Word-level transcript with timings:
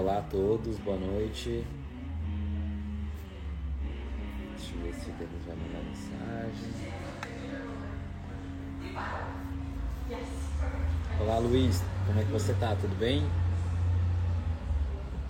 Olá 0.00 0.18
a 0.18 0.22
todos, 0.22 0.78
boa 0.78 0.96
noite. 0.96 1.66
Deixa 4.56 4.74
eu 4.76 4.82
ver 4.82 4.94
se 4.94 5.10
o 5.10 5.12
Denis 5.14 5.44
vai 5.44 5.56
mandar 5.56 5.82
mensagem. 5.82 6.92
Olá 11.20 11.38
Luiz, 11.38 11.82
como 12.06 12.20
é 12.20 12.24
que 12.24 12.30
você 12.30 12.54
tá? 12.54 12.76
Tudo 12.76 12.96
bem? 12.96 13.26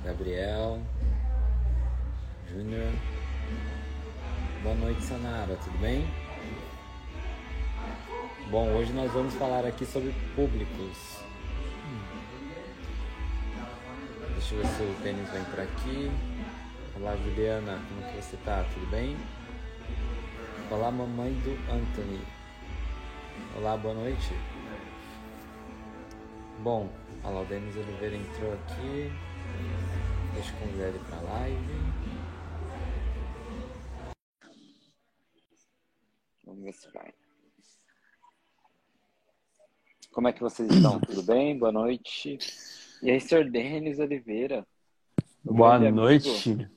Gabriel, 0.04 0.82
Júnior. 2.50 2.93
Boa 4.62 4.75
noite, 4.75 5.03
Sanara, 5.03 5.57
tudo 5.64 5.79
bem? 5.79 6.07
Bom, 8.50 8.69
hoje 8.75 8.93
nós 8.93 9.11
vamos 9.12 9.32
falar 9.32 9.64
aqui 9.64 9.87
sobre 9.87 10.12
públicos. 10.37 11.27
Deixa 14.38 14.55
eu 14.55 14.62
ver 14.62 14.69
se 14.69 14.83
o 14.84 15.02
Denis 15.02 15.28
vem 15.30 15.45
por 15.47 15.59
aqui. 15.59 16.10
Olá, 16.95 17.16
Juliana, 17.16 17.77
como 17.88 18.12
que 18.12 18.23
você 18.23 18.37
tá? 18.45 18.62
Tudo 18.73 18.87
bem? 18.88 19.16
Olá, 20.70 20.92
mamãe 20.92 21.33
do 21.41 21.51
Anthony. 21.73 22.20
Olá, 23.56 23.77
boa 23.77 23.95
noite. 23.95 24.30
Bom, 26.61 26.88
olha 27.24 27.34
lá, 27.34 27.41
o 27.41 27.47
Denis 27.47 27.77
Oliveira 27.77 28.14
entrou 28.14 28.52
aqui. 28.52 29.11
Deixa 30.34 30.52
eu 30.52 30.61
convidar 30.61 30.86
ele 30.86 31.00
pra 31.00 31.20
live. 31.20 31.75
Vamos 36.45 36.62
ver 36.62 36.73
se 36.75 36.89
vai. 36.92 37.12
Como 40.12 40.28
é 40.28 40.33
que 40.33 40.41
vocês 40.41 40.70
estão? 40.70 41.00
Tudo 41.00 41.25
bem? 41.25 41.59
Boa 41.59 41.73
noite. 41.73 42.39
E 43.01 43.11
aí, 43.11 43.20
senhor 43.20 43.45
Denis 43.48 43.98
Oliveira? 44.00 44.67
Boa 45.45 45.78
noite. 45.78 46.69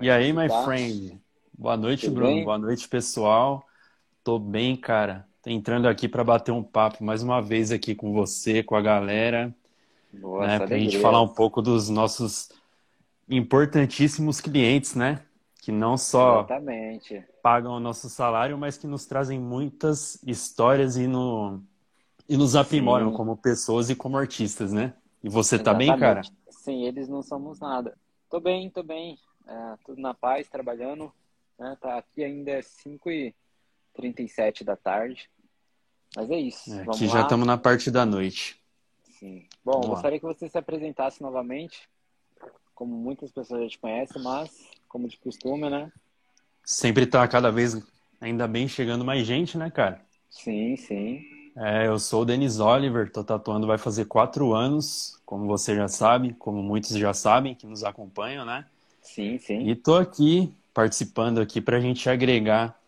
E 0.00 0.08
é 0.08 0.12
aí, 0.12 0.32
my 0.32 0.48
tá? 0.48 0.64
friend? 0.64 1.20
Boa 1.56 1.76
noite, 1.76 2.06
Tudo 2.06 2.14
Bruno. 2.16 2.34
Bem? 2.34 2.44
Boa 2.44 2.58
noite, 2.58 2.88
pessoal. 2.88 3.64
Tô 4.24 4.40
bem, 4.40 4.76
cara. 4.76 5.24
Tô 5.40 5.50
entrando 5.50 5.86
aqui 5.86 6.08
para 6.08 6.24
bater 6.24 6.50
um 6.50 6.64
papo 6.64 7.04
mais 7.04 7.22
uma 7.22 7.40
vez 7.40 7.70
aqui 7.70 7.94
com 7.94 8.12
você, 8.12 8.62
com 8.62 8.74
a 8.74 8.82
galera. 8.82 9.54
Boa, 10.12 10.46
né, 10.46 10.58
pra 10.58 10.78
gente 10.78 10.98
falar 10.98 11.22
um 11.22 11.28
pouco 11.28 11.62
dos 11.62 11.88
nossos 11.88 12.50
importantíssimos 13.28 14.40
clientes, 14.40 14.96
né? 14.96 15.22
Que 15.60 15.70
não 15.70 15.96
só 15.96 16.40
Exatamente. 16.40 17.24
pagam 17.40 17.76
o 17.76 17.80
nosso 17.80 18.10
salário, 18.10 18.58
mas 18.58 18.76
que 18.76 18.86
nos 18.86 19.06
trazem 19.06 19.38
muitas 19.38 20.20
histórias 20.26 20.96
e, 20.96 21.06
no, 21.06 21.62
e 22.28 22.36
nos 22.36 22.56
aprimoram 22.56 23.10
Sim. 23.10 23.16
como 23.16 23.36
pessoas 23.36 23.90
e 23.90 23.94
como 23.94 24.16
artistas, 24.16 24.72
né? 24.72 24.92
E 25.22 25.28
você 25.28 25.56
Exatamente. 25.56 25.86
tá 25.88 25.92
bem, 25.92 26.00
cara? 26.00 26.22
Sim, 26.50 26.84
eles 26.84 27.08
não 27.08 27.22
somos 27.22 27.60
nada. 27.60 27.96
Tô 28.28 28.40
bem, 28.40 28.68
tô 28.70 28.82
bem. 28.82 29.18
É, 29.46 29.76
tudo 29.84 30.00
na 30.00 30.14
paz, 30.14 30.48
trabalhando. 30.48 31.12
Né? 31.58 31.76
Tá 31.80 31.98
aqui 31.98 32.24
ainda 32.24 32.50
é 32.50 32.62
5 32.62 33.10
e 33.10 33.34
37 33.94 34.64
da 34.64 34.76
tarde. 34.76 35.30
Mas 36.16 36.30
é 36.30 36.38
isso. 36.38 36.72
É, 36.72 36.82
aqui 36.82 37.06
já 37.06 37.22
estamos 37.22 37.46
na 37.46 37.56
parte 37.56 37.90
da 37.90 38.04
noite. 38.04 38.60
Sim. 39.04 39.46
Bom, 39.64 39.72
Vamos 39.72 39.88
gostaria 39.88 40.16
lá. 40.16 40.20
que 40.20 40.26
você 40.26 40.48
se 40.48 40.58
apresentasse 40.58 41.22
novamente. 41.22 41.88
Como 42.74 42.94
muitas 42.96 43.30
pessoas 43.30 43.62
já 43.62 43.68
te 43.68 43.78
conhecem, 43.78 44.20
mas 44.22 44.70
como 44.88 45.08
de 45.08 45.16
costume, 45.18 45.70
né? 45.70 45.92
Sempre 46.64 47.06
tá 47.06 47.26
cada 47.28 47.50
vez, 47.50 47.80
ainda 48.20 48.48
bem, 48.48 48.66
chegando 48.66 49.04
mais 49.04 49.26
gente, 49.26 49.56
né, 49.56 49.70
cara? 49.70 50.04
Sim, 50.28 50.76
sim. 50.76 51.31
É, 51.56 51.86
eu 51.86 51.98
sou 51.98 52.22
o 52.22 52.24
Denis 52.24 52.60
Oliver, 52.60 53.10
tô 53.10 53.22
tatuando 53.22 53.66
vai 53.66 53.76
fazer 53.76 54.06
quatro 54.06 54.54
anos, 54.54 55.20
como 55.26 55.46
você 55.46 55.74
já 55.74 55.86
sabe, 55.86 56.32
como 56.34 56.62
muitos 56.62 56.96
já 56.96 57.12
sabem 57.12 57.54
que 57.54 57.66
nos 57.66 57.84
acompanham, 57.84 58.44
né? 58.44 58.64
Sim, 59.02 59.36
sim. 59.38 59.68
E 59.68 59.74
tô 59.74 59.96
aqui 59.96 60.54
participando 60.72 61.40
aqui 61.40 61.60
para 61.60 61.76
a 61.76 61.80
gente 61.80 62.08
agregar 62.08 62.78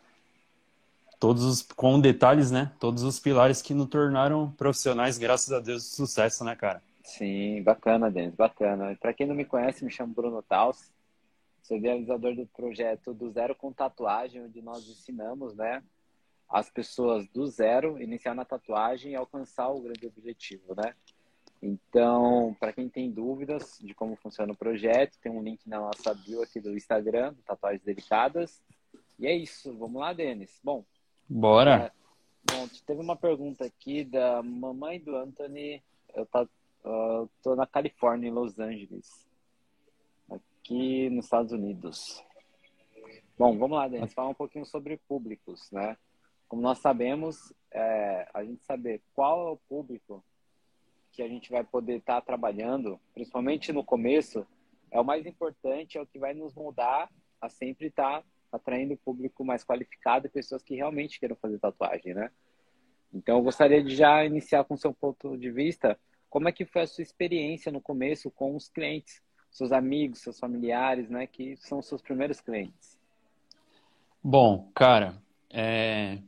todos 1.21 1.45
os, 1.45 1.63
com 1.63 2.01
detalhes, 2.01 2.51
né? 2.51 2.73
Todos 2.81 3.03
os 3.03 3.21
pilares 3.21 3.61
que 3.61 3.75
nos 3.75 3.89
tornaram 3.89 4.51
profissionais, 4.53 5.19
graças 5.19 5.53
a 5.53 5.61
Deus, 5.61 5.83
de 5.83 5.89
sucesso, 5.91 6.43
né, 6.43 6.57
cara? 6.57 6.83
Sim, 7.03 7.63
bacana, 7.63 8.11
Denis, 8.11 8.35
bacana. 8.35 8.97
Para 8.99 9.13
quem 9.13 9.27
não 9.27 9.35
me 9.35 9.45
conhece, 9.45 9.85
me 9.85 9.91
chamo 9.91 10.15
Bruno 10.15 10.43
Taus, 10.43 10.91
sou 11.63 11.77
idealizador 11.77 12.35
do 12.35 12.47
projeto 12.47 13.13
do 13.13 13.31
Zero 13.31 13.55
com 13.55 13.71
Tatuagem, 13.71 14.43
onde 14.43 14.63
nós 14.63 14.89
ensinamos, 14.89 15.55
né, 15.55 15.83
as 16.49 16.71
pessoas 16.71 17.27
do 17.29 17.47
zero 17.47 18.01
iniciar 18.01 18.35
na 18.35 18.45
tatuagem 18.45 19.13
e 19.13 19.17
alcançar 19.17 19.69
o 19.69 19.81
grande 19.81 20.07
objetivo, 20.07 20.75
né? 20.75 20.95
Então, 21.67 22.55
para 22.61 22.75
quem 22.75 22.91
tem 22.91 23.11
dúvidas 23.11 23.79
de 23.83 23.95
como 23.95 24.17
funciona 24.17 24.53
o 24.53 24.57
projeto, 24.57 25.19
tem 25.19 25.33
um 25.33 25.43
link 25.43 25.67
na 25.67 25.81
nossa 25.81 26.15
bio 26.15 26.43
aqui 26.43 26.61
do 26.61 26.77
Instagram, 26.77 27.33
do 27.33 27.43
Tatuagens 27.43 27.83
Delicadas. 27.83 28.63
E 29.19 29.27
é 29.27 29.35
isso. 29.35 29.75
Vamos 29.79 29.99
lá, 30.01 30.13
Denis. 30.13 30.61
Bom. 30.63 30.85
Bora. 31.27 31.87
É, 31.87 32.53
bom, 32.53 32.69
teve 32.87 33.01
uma 33.01 33.17
pergunta 33.17 33.65
aqui 33.65 34.05
da 34.05 34.43
mamãe 34.43 35.01
do 35.01 35.17
Anthony. 35.17 35.83
Eu 36.15 36.27
tá, 36.27 36.43
uh, 36.43 37.29
tô 37.43 37.57
na 37.57 37.67
Califórnia, 37.67 38.29
em 38.29 38.33
Los 38.33 38.59
Angeles. 38.59 39.27
Aqui 40.31 41.09
nos 41.09 41.25
Estados 41.25 41.53
Unidos. 41.53 42.23
Bom, 43.39 43.57
vamos 43.59 43.79
lá, 43.79 43.89
Denis. 43.89 44.13
Falar 44.13 44.29
um 44.29 44.35
pouquinho 44.35 44.67
sobre 44.67 44.99
públicos, 45.09 45.71
né? 45.73 45.97
Como 46.49 46.63
nós 46.63 46.79
sabemos, 46.79 47.53
é, 47.71 48.29
a 48.33 48.45
gente 48.45 48.65
saber 48.65 49.03
qual 49.15 49.49
é 49.49 49.51
o 49.51 49.57
público 49.57 50.25
que 51.13 51.23
a 51.23 51.29
gente 51.29 51.51
vai 51.51 51.63
poder 51.63 51.99
estar 51.99 52.21
tá 52.21 52.27
trabalhando, 52.27 53.01
principalmente 53.13 53.73
no 53.73 53.85
começo, 53.85 54.47
é 54.91 55.01
o 55.01 55.05
mais 55.05 55.27
importante, 55.27 55.97
é 55.97 56.01
o 56.01 56.07
que 56.07 56.19
vai 56.19 56.35
nos 56.35 56.55
moldar 56.55 57.11
a 57.41 57.49
sempre 57.49 57.89
estar 57.89 58.21
tá 58.21 58.27
atraindo 58.53 58.97
público 58.97 59.45
mais 59.45 59.65
qualificado 59.65 60.27
e 60.27 60.31
pessoas 60.31 60.63
que 60.63 60.77
realmente 60.77 61.19
queiram 61.19 61.37
fazer 61.37 61.59
tatuagem, 61.59 62.15
né? 62.15 62.31
Então, 63.13 63.39
eu 63.39 63.43
gostaria 63.43 63.83
de 63.83 63.95
já 63.95 64.25
iniciar 64.25 64.65
com 64.65 64.75
o 64.75 64.79
seu 64.79 64.93
ponto 64.93 65.37
de 65.37 65.51
vista, 65.51 65.99
como 66.29 66.49
é 66.49 66.53
que 66.53 66.65
foi 66.65 66.83
a 66.83 66.87
sua 66.87 67.03
experiência 67.03 67.71
no 67.71 67.81
começo 67.81 68.29
com 68.31 68.57
os 68.57 68.69
clientes, 68.69 69.23
seus 69.51 69.71
amigos, 69.71 70.19
seus 70.19 70.39
familiares, 70.39 71.09
né, 71.09 71.29
que 71.29 71.57
são 71.57 71.81
seus 71.81 72.03
primeiros 72.03 72.41
clientes? 72.41 72.99
Bom, 74.21 74.69
cara, 74.75 75.23
é, 75.49 76.19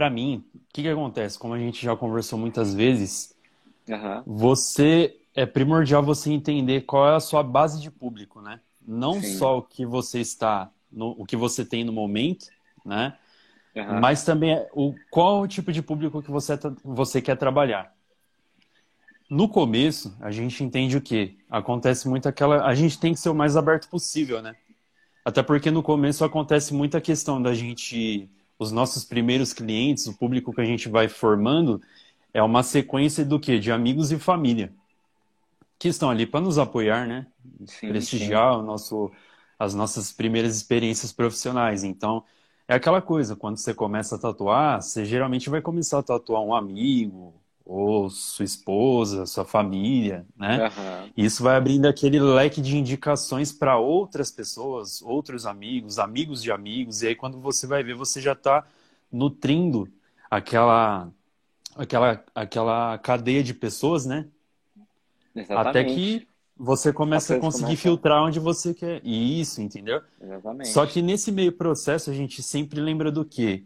para 0.00 0.08
mim, 0.08 0.42
o 0.54 0.60
que, 0.72 0.80
que 0.80 0.88
acontece? 0.88 1.38
Como 1.38 1.52
a 1.52 1.58
gente 1.58 1.84
já 1.84 1.94
conversou 1.94 2.38
muitas 2.38 2.72
vezes, 2.72 3.36
uhum. 3.86 4.22
você 4.24 5.14
é 5.34 5.44
primordial 5.44 6.02
você 6.02 6.32
entender 6.32 6.86
qual 6.86 7.06
é 7.06 7.16
a 7.16 7.20
sua 7.20 7.42
base 7.42 7.82
de 7.82 7.90
público, 7.90 8.40
né? 8.40 8.60
Não 8.80 9.20
Sim. 9.20 9.36
só 9.36 9.58
o 9.58 9.62
que 9.62 9.84
você 9.84 10.18
está, 10.18 10.70
no, 10.90 11.10
o 11.18 11.26
que 11.26 11.36
você 11.36 11.66
tem 11.66 11.84
no 11.84 11.92
momento, 11.92 12.46
né? 12.82 13.14
Uhum. 13.76 14.00
Mas 14.00 14.24
também 14.24 14.64
o 14.72 14.94
qual 15.10 15.42
o 15.42 15.46
tipo 15.46 15.70
de 15.70 15.82
público 15.82 16.22
que 16.22 16.30
você, 16.30 16.56
tá, 16.56 16.72
você 16.82 17.20
quer 17.20 17.36
trabalhar. 17.36 17.94
No 19.28 19.50
começo, 19.50 20.16
a 20.18 20.30
gente 20.30 20.64
entende 20.64 20.96
o 20.96 21.02
que 21.02 21.36
acontece 21.50 22.08
muito 22.08 22.26
aquela, 22.26 22.64
a 22.64 22.74
gente 22.74 22.98
tem 22.98 23.12
que 23.12 23.20
ser 23.20 23.28
o 23.28 23.34
mais 23.34 23.54
aberto 23.54 23.86
possível, 23.86 24.40
né? 24.40 24.56
Até 25.22 25.42
porque 25.42 25.70
no 25.70 25.82
começo 25.82 26.24
acontece 26.24 26.72
muita 26.72 27.02
questão 27.02 27.42
da 27.42 27.52
gente 27.52 28.30
os 28.60 28.70
nossos 28.70 29.04
primeiros 29.04 29.54
clientes, 29.54 30.06
o 30.06 30.16
público 30.16 30.52
que 30.52 30.60
a 30.60 30.64
gente 30.66 30.88
vai 30.88 31.08
formando, 31.08 31.80
é 32.34 32.42
uma 32.42 32.62
sequência 32.62 33.24
do 33.24 33.40
que? 33.40 33.58
De 33.58 33.72
amigos 33.72 34.12
e 34.12 34.18
família. 34.18 34.72
Que 35.78 35.88
estão 35.88 36.10
ali 36.10 36.26
para 36.26 36.40
nos 36.40 36.58
apoiar, 36.58 37.06
né? 37.06 37.26
Sim, 37.66 37.88
Prestigiar 37.88 38.54
sim. 38.54 38.60
O 38.60 38.62
nosso, 38.62 39.10
as 39.58 39.74
nossas 39.74 40.12
primeiras 40.12 40.54
experiências 40.56 41.12
profissionais. 41.12 41.84
Então, 41.84 42.22
é 42.68 42.74
aquela 42.74 43.00
coisa, 43.00 43.34
quando 43.34 43.56
você 43.56 43.72
começa 43.74 44.16
a 44.16 44.18
tatuar, 44.18 44.82
você 44.82 45.04
geralmente 45.06 45.48
vai 45.48 45.62
começar 45.62 45.98
a 45.98 46.02
tatuar 46.02 46.42
um 46.42 46.54
amigo, 46.54 47.39
ou 47.72 48.10
sua 48.10 48.44
esposa, 48.44 49.26
sua 49.26 49.44
família, 49.44 50.26
né? 50.36 50.64
Uhum. 50.64 51.10
Isso 51.16 51.40
vai 51.40 51.54
abrindo 51.54 51.86
aquele 51.86 52.18
leque 52.18 52.60
de 52.60 52.76
indicações 52.76 53.52
para 53.52 53.78
outras 53.78 54.28
pessoas, 54.28 55.00
outros 55.00 55.46
amigos, 55.46 55.96
amigos 55.96 56.42
de 56.42 56.50
amigos, 56.50 57.00
e 57.00 57.06
aí 57.06 57.14
quando 57.14 57.38
você 57.38 57.68
vai 57.68 57.84
ver, 57.84 57.94
você 57.94 58.20
já 58.20 58.32
está 58.32 58.66
nutrindo 59.10 59.88
aquela, 60.28 61.12
aquela, 61.76 62.24
aquela 62.34 62.98
cadeia 62.98 63.40
de 63.40 63.54
pessoas, 63.54 64.04
né? 64.04 64.26
Exatamente. 65.32 65.68
Até 65.68 65.84
que 65.84 66.26
você 66.56 66.92
começa 66.92 67.36
a 67.36 67.38
conseguir 67.38 67.76
filtrar 67.76 68.20
onde 68.24 68.40
você 68.40 68.74
quer. 68.74 69.00
Isso, 69.04 69.62
entendeu? 69.62 70.02
Exatamente. 70.20 70.70
Só 70.70 70.84
que 70.86 71.00
nesse 71.00 71.30
meio 71.30 71.52
processo 71.52 72.10
a 72.10 72.14
gente 72.14 72.42
sempre 72.42 72.80
lembra 72.80 73.12
do 73.12 73.24
quê? 73.24 73.62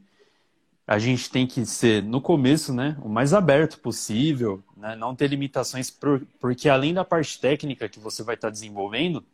A 0.87 0.99
gente 0.99 1.31
tem 1.31 1.47
que 1.47 1.65
ser, 1.65 2.03
no 2.03 2.21
começo, 2.21 2.73
né, 2.73 2.97
o 3.03 3.09
mais 3.09 3.33
aberto 3.33 3.79
possível, 3.81 4.63
né, 4.77 4.95
não 4.95 5.15
ter 5.15 5.29
limitações, 5.29 5.91
por, 5.91 6.27
porque 6.39 6.69
além 6.69 6.93
da 6.93 7.05
parte 7.05 7.41
técnica 7.41 7.89
que 7.89 7.99
você 7.99 8.23
vai 8.23 8.35
estar 8.35 8.49
tá 8.49 8.53
desenvolvendo, 8.53 9.25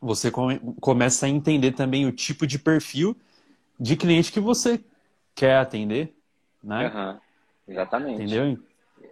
você 0.00 0.30
come, 0.30 0.60
começa 0.80 1.26
a 1.26 1.28
entender 1.28 1.72
também 1.72 2.06
o 2.06 2.12
tipo 2.12 2.46
de 2.46 2.58
perfil 2.58 3.16
de 3.80 3.96
cliente 3.96 4.30
que 4.30 4.40
você 4.40 4.80
quer 5.34 5.56
atender, 5.56 6.14
né? 6.62 6.92
Uhum. 6.94 7.18
Exatamente. 7.68 8.22
Entendeu? 8.22 8.58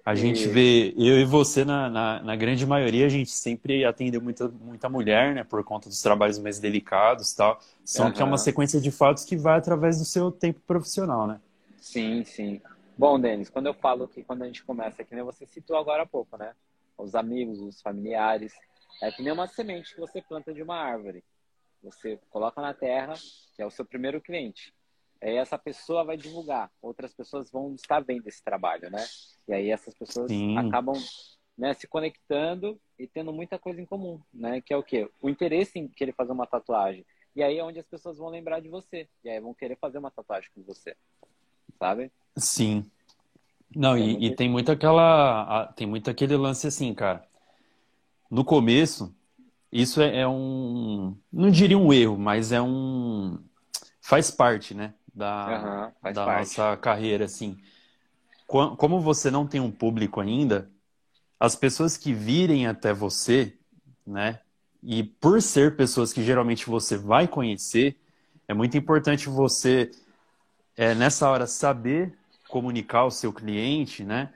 A 0.05 0.15
gente 0.15 0.47
vê, 0.49 0.95
eu 0.97 1.21
e 1.21 1.25
você, 1.25 1.65
na, 1.65 1.89
na, 1.89 2.23
na, 2.23 2.37
grande 2.37 2.67
maioria, 2.67 3.07
a 3.07 3.09
gente 3.09 3.31
sempre 3.31 3.85
atendeu 3.85 4.21
muita, 4.21 4.49
muita 4.49 4.89
mulher, 4.89 5.35
né? 5.35 5.45
Por 5.45 5.63
conta 5.63 5.89
dos 5.89 6.01
trabalhos 6.01 6.39
mais 6.39 6.59
delicados 6.59 7.33
tal. 7.33 7.61
Só 7.85 8.05
uhum. 8.05 8.13
que 8.13 8.21
é 8.21 8.25
uma 8.25 8.39
sequência 8.39 8.81
de 8.81 8.91
fatos 8.91 9.25
que 9.25 9.37
vai 9.37 9.59
através 9.59 9.99
do 9.99 10.05
seu 10.05 10.31
tempo 10.31 10.61
profissional, 10.67 11.27
né? 11.27 11.41
Sim, 11.91 12.23
sim. 12.23 12.63
Bom, 12.97 13.19
Denis, 13.19 13.51
quando 13.51 13.67
eu 13.67 13.75
falo 13.75 14.07
que 14.07 14.23
quando 14.23 14.43
a 14.43 14.47
gente 14.47 14.63
começa, 14.63 15.03
que 15.03 15.13
nem 15.13 15.25
você 15.25 15.45
citou 15.45 15.77
agora 15.77 16.05
há 16.05 16.07
pouco, 16.07 16.37
né? 16.37 16.55
Os 16.97 17.17
amigos, 17.17 17.61
os 17.61 17.83
familiares. 17.83 18.55
É 19.03 19.11
que 19.11 19.25
nem 19.25 19.33
uma 19.33 19.49
semente 19.49 19.93
que 19.93 20.01
você 20.01 20.23
planta 20.23 20.55
de 20.55 20.63
uma 20.63 20.77
árvore. 20.77 21.25
Você 21.83 22.17
coloca 22.31 22.63
na 22.63 22.73
terra, 22.73 23.15
que 23.57 23.61
é 23.61 23.67
o 23.67 23.73
seu 23.73 23.85
primeiro 23.85 24.21
cliente. 24.21 24.73
Aí 25.21 25.35
essa 25.35 25.59
pessoa 25.59 26.05
vai 26.05 26.17
divulgar, 26.17 26.71
outras 26.81 27.13
pessoas 27.13 27.51
vão 27.51 27.75
estar 27.75 27.99
vendo 27.99 28.29
esse 28.29 28.43
trabalho, 28.45 28.89
né? 28.89 29.05
E 29.49 29.53
aí 29.53 29.71
essas 29.71 29.93
pessoas 29.93 30.31
Sim. 30.31 30.57
acabam 30.57 30.95
né, 31.59 31.75
se 31.75 31.89
conectando 31.89 32.81
e 32.97 33.09
tendo 33.09 33.33
muita 33.33 33.59
coisa 33.59 33.81
em 33.81 33.85
comum, 33.85 34.21
né? 34.33 34.61
Que 34.61 34.73
é 34.73 34.77
o 34.77 34.83
quê? 34.85 35.11
O 35.21 35.29
interesse 35.29 35.77
em 35.77 35.89
querer 35.89 36.13
fazer 36.13 36.31
uma 36.31 36.47
tatuagem. 36.47 37.05
E 37.35 37.43
aí 37.43 37.59
é 37.59 37.65
onde 37.65 37.81
as 37.81 37.87
pessoas 37.89 38.17
vão 38.17 38.29
lembrar 38.29 38.61
de 38.61 38.69
você. 38.69 39.09
E 39.25 39.29
aí 39.29 39.41
vão 39.41 39.53
querer 39.53 39.77
fazer 39.77 39.99
uma 39.99 40.13
tatuagem 40.13 40.49
com 40.55 40.63
você. 40.63 40.97
Sabe? 41.81 42.13
Sim. 42.37 42.89
Não, 43.75 43.99
e, 43.99 44.13
muito... 44.13 44.23
e, 44.23 44.37
tem 44.37 44.49
muito 44.49 44.71
aquela. 44.71 45.73
Tem 45.75 45.87
muito 45.87 46.09
aquele 46.09 46.37
lance 46.37 46.69
assim, 46.69 46.95
cara. 46.95 47.25
No 48.31 48.45
começo, 48.45 49.13
isso 49.73 50.01
é, 50.01 50.21
é 50.21 50.29
um. 50.29 51.17
Não 51.33 51.51
diria 51.51 51.77
um 51.77 51.93
erro, 51.93 52.17
mas 52.17 52.53
é 52.53 52.63
um. 52.63 53.37
Faz 54.01 54.31
parte, 54.31 54.75
né? 54.75 54.95
da, 55.15 55.93
uhum, 56.03 56.13
da 56.13 56.27
nossa 56.27 56.77
carreira, 56.77 57.25
assim. 57.25 57.59
Como 58.47 59.01
você 59.01 59.31
não 59.31 59.47
tem 59.47 59.61
um 59.61 59.71
público 59.71 60.21
ainda, 60.21 60.69
as 61.39 61.55
pessoas 61.55 61.97
que 61.97 62.13
virem 62.13 62.67
até 62.67 62.93
você, 62.93 63.57
né? 64.05 64.41
E 64.83 65.05
por 65.05 65.41
ser 65.41 65.77
pessoas 65.77 66.13
que 66.13 66.23
geralmente 66.23 66.67
você 66.67 66.97
vai 66.97 67.29
conhecer, 67.29 67.97
é 68.49 68.55
muito 68.55 68.77
importante 68.77 69.29
você, 69.29 69.91
é, 70.81 70.95
nessa 70.95 71.29
hora, 71.29 71.47
saber 71.47 72.17
comunicar 72.49 73.01
ao 73.01 73.11
seu 73.11 73.35
cliente, 73.35 74.03
né? 74.03 74.33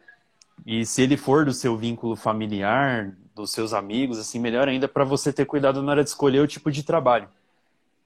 E 0.66 0.84
se 0.84 1.00
ele 1.00 1.16
for 1.16 1.46
do 1.46 1.54
seu 1.54 1.74
vínculo 1.74 2.14
familiar, 2.16 3.16
dos 3.34 3.50
seus 3.50 3.72
amigos, 3.72 4.18
assim, 4.18 4.38
melhor 4.38 4.68
ainda 4.68 4.86
para 4.86 5.04
você 5.04 5.32
ter 5.32 5.46
cuidado 5.46 5.82
na 5.82 5.92
hora 5.92 6.04
de 6.04 6.10
escolher 6.10 6.40
o 6.40 6.46
tipo 6.46 6.70
de 6.70 6.82
trabalho. 6.82 7.30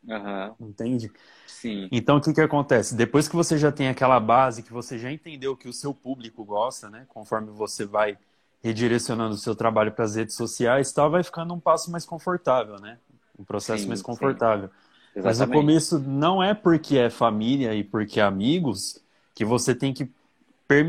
Uhum. 0.07 0.69
Entende? 0.69 1.11
Sim. 1.49 1.89
Então, 1.91 2.19
o 2.19 2.21
que, 2.21 2.33
que 2.33 2.41
acontece? 2.41 2.95
Depois 2.95 3.27
que 3.27 3.35
você 3.35 3.59
já 3.59 3.73
tem 3.73 3.89
aquela 3.89 4.21
base, 4.21 4.63
que 4.63 4.73
você 4.73 5.01
já 5.01 5.11
entendeu 5.11 5.57
que 5.57 5.69
o 5.69 5.73
seu 5.73 5.93
público 5.93 6.45
gosta, 6.45 6.89
né? 6.89 7.07
Conforme 7.09 7.51
você 7.51 7.85
vai 7.85 8.17
redirecionando 8.63 9.35
o 9.35 9.39
seu 9.39 9.57
trabalho 9.57 9.91
para 9.91 10.05
as 10.05 10.15
redes 10.15 10.37
sociais, 10.37 10.93
tal, 10.93 11.11
vai 11.11 11.25
ficando 11.25 11.53
um 11.53 11.59
passo 11.59 11.91
mais 11.91 12.07
confortável, 12.07 12.79
né? 12.79 12.99
Um 13.37 13.43
processo 13.43 13.83
sim, 13.83 13.89
mais 13.89 14.01
confortável. 14.01 14.71
Mas 15.23 15.41
no 15.41 15.49
começo 15.49 15.99
não 15.99 16.43
é 16.43 16.55
porque 16.55 16.99
é 16.99 17.11
família 17.11 17.75
e 17.75 17.83
porque 17.83 18.21
é 18.21 18.23
amigos 18.23 19.03
que 19.35 19.45
você 19.45 19.75
tem 19.75 19.93
que 19.93 20.11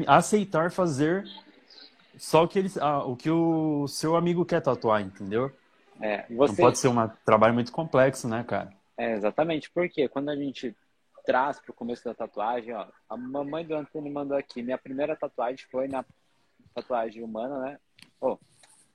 aceitar 0.07 0.71
fazer 0.71 1.25
só 2.17 2.43
o 2.43 2.47
que, 2.47 2.59
ele, 2.59 2.69
ah, 2.81 3.03
o, 3.05 3.15
que 3.15 3.29
o 3.29 3.87
seu 3.87 4.15
amigo 4.15 4.43
quer 4.45 4.61
tatuar, 4.61 5.01
entendeu? 5.01 5.51
É, 6.01 6.25
você... 6.29 6.51
Não 6.51 6.55
pode 6.55 6.77
ser 6.77 6.89
um 6.89 7.07
trabalho 7.25 7.53
muito 7.53 7.71
complexo, 7.71 8.27
né, 8.27 8.43
cara? 8.43 8.73
É, 8.97 9.13
exatamente, 9.13 9.69
porque 9.71 10.09
quando 10.09 10.29
a 10.29 10.35
gente 10.35 10.75
traz 11.25 11.59
para 11.59 11.71
o 11.71 11.75
começo 11.75 12.03
da 12.03 12.13
tatuagem, 12.13 12.73
ó, 12.73 12.87
a 13.07 13.15
mamãe 13.15 13.65
do 13.65 13.75
Antônio 13.75 14.11
mandou 14.11 14.37
aqui, 14.37 14.61
minha 14.61 14.77
primeira 14.77 15.15
tatuagem 15.15 15.65
foi 15.71 15.87
na 15.87 16.03
tatuagem 16.73 17.23
humana, 17.23 17.59
né? 17.59 17.79
Oh, 18.19 18.37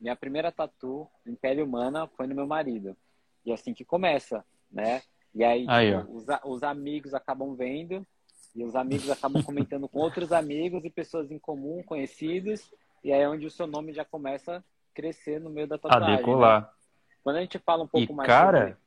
minha 0.01 0.15
primeira 0.15 0.53
tatu 0.53 1.09
em 1.27 1.35
pele 1.35 1.63
humana 1.63 2.07
foi 2.17 2.27
no 2.27 2.35
meu 2.35 2.47
marido. 2.47 2.95
E 3.47 3.51
é 3.51 3.55
assim 3.55 3.73
que 3.73 3.85
começa, 3.85 4.45
né? 4.71 5.01
E 5.35 5.43
aí, 5.43 5.67
aí 5.69 5.97
tipo, 5.97 6.17
os, 6.17 6.25
os 6.45 6.63
amigos 6.63 7.13
acabam 7.13 7.55
vendo 7.55 8.07
e 8.55 8.65
os 8.65 8.77
amigos 8.77 9.11
acabam 9.11 9.43
comentando 9.43 9.89
com 9.89 9.99
outros 9.99 10.33
amigos 10.33 10.85
e 10.85 10.91
pessoas 10.91 11.31
em 11.31 11.39
comum, 11.39 11.83
conhecidos, 11.83 12.71
e 13.03 13.13
aí 13.13 13.21
é 13.21 13.29
onde 13.29 13.47
o 13.47 13.51
seu 13.51 13.67
nome 13.67 13.93
já 13.93 14.05
começa 14.05 14.59
a 14.59 14.63
crescer 14.95 15.41
no 15.41 15.51
meio 15.51 15.67
da 15.67 15.77
tatuagem. 15.77 16.15
A 16.15 16.17
decolar. 16.17 16.63
Né? 16.63 16.69
Quando 17.25 17.37
a 17.37 17.41
gente 17.41 17.59
fala 17.59 17.85
um 17.85 17.89
pouco 17.89 18.13
e 18.13 18.15
mais 18.15 18.29
cara, 18.29 18.79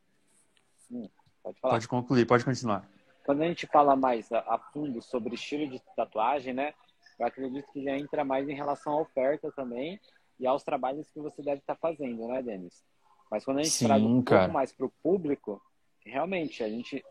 sobre... 0.87 1.05
Hum, 1.05 1.09
pode 1.43 1.59
falar. 1.59 1.73
Pode 1.73 1.87
concluir, 1.87 2.25
pode 2.25 2.45
continuar. 2.45 2.87
Quando 3.25 3.41
a 3.41 3.47
gente 3.47 3.67
fala 3.67 3.95
mais 3.95 4.31
a, 4.31 4.39
a 4.39 4.57
fundo 4.71 5.01
sobre 5.01 5.35
estilo 5.35 5.69
de 5.69 5.81
tatuagem, 5.95 6.53
né? 6.53 6.73
Eu 7.19 7.25
acredito 7.25 7.69
que 7.73 7.83
já 7.83 7.97
entra 7.97 8.23
mais 8.23 8.47
em 8.47 8.53
relação 8.53 8.93
à 8.93 9.01
oferta 9.01 9.51
também 9.51 9.99
e 10.39 10.47
aos 10.47 10.63
trabalhos 10.63 11.09
que 11.09 11.19
você 11.19 11.41
deve 11.41 11.59
estar 11.59 11.75
fazendo, 11.75 12.27
né, 12.27 12.41
Denis? 12.41 12.85
Mas 13.29 13.43
quando 13.43 13.59
a 13.59 13.63
gente 13.63 13.73
Sim, 13.73 13.87
traz 13.87 14.01
um 14.01 14.21
cara. 14.21 14.41
pouco 14.41 14.53
mais 14.53 14.71
para 14.71 14.85
o 14.85 14.93
público, 15.03 15.61
realmente 16.07 16.63
a 16.63 16.69
gente 16.69 17.03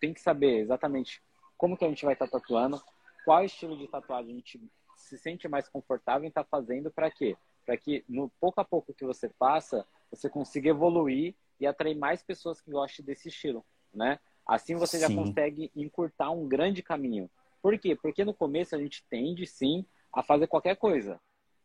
tem 0.00 0.12
que 0.12 0.20
saber 0.20 0.60
exatamente 0.60 1.22
como 1.56 1.76
que 1.76 1.84
a 1.84 1.88
gente 1.88 2.04
vai 2.04 2.14
estar 2.14 2.28
tatuando, 2.28 2.82
qual 3.24 3.44
estilo 3.44 3.76
de 3.76 3.88
tatuagem 3.88 4.32
a 4.32 4.36
gente 4.36 4.60
se 4.96 5.18
sente 5.18 5.48
mais 5.48 5.68
confortável 5.68 6.24
em 6.24 6.28
estar 6.28 6.44
fazendo, 6.44 6.90
para 6.90 7.10
quê? 7.10 7.36
Para 7.64 7.76
que 7.76 8.04
no 8.08 8.30
pouco 8.40 8.60
a 8.60 8.64
pouco 8.64 8.92
que 8.92 9.04
você 9.04 9.28
passa, 9.28 9.86
você 10.10 10.28
consiga 10.28 10.68
evoluir 10.70 11.34
e 11.58 11.66
atrair 11.66 11.96
mais 11.96 12.22
pessoas 12.22 12.60
que 12.60 12.70
gostem 12.70 13.04
desse 13.04 13.28
estilo, 13.28 13.64
né? 13.92 14.18
Assim 14.46 14.74
você 14.74 14.98
já 14.98 15.06
sim. 15.06 15.16
consegue 15.16 15.70
encurtar 15.74 16.30
um 16.30 16.46
grande 16.46 16.82
caminho. 16.82 17.30
Por 17.62 17.78
quê? 17.78 17.96
Porque 17.96 18.24
no 18.24 18.34
começo 18.34 18.76
a 18.76 18.78
gente 18.78 19.02
tende, 19.08 19.46
sim, 19.46 19.86
a 20.12 20.22
fazer 20.22 20.46
qualquer 20.46 20.76
coisa. 20.76 21.18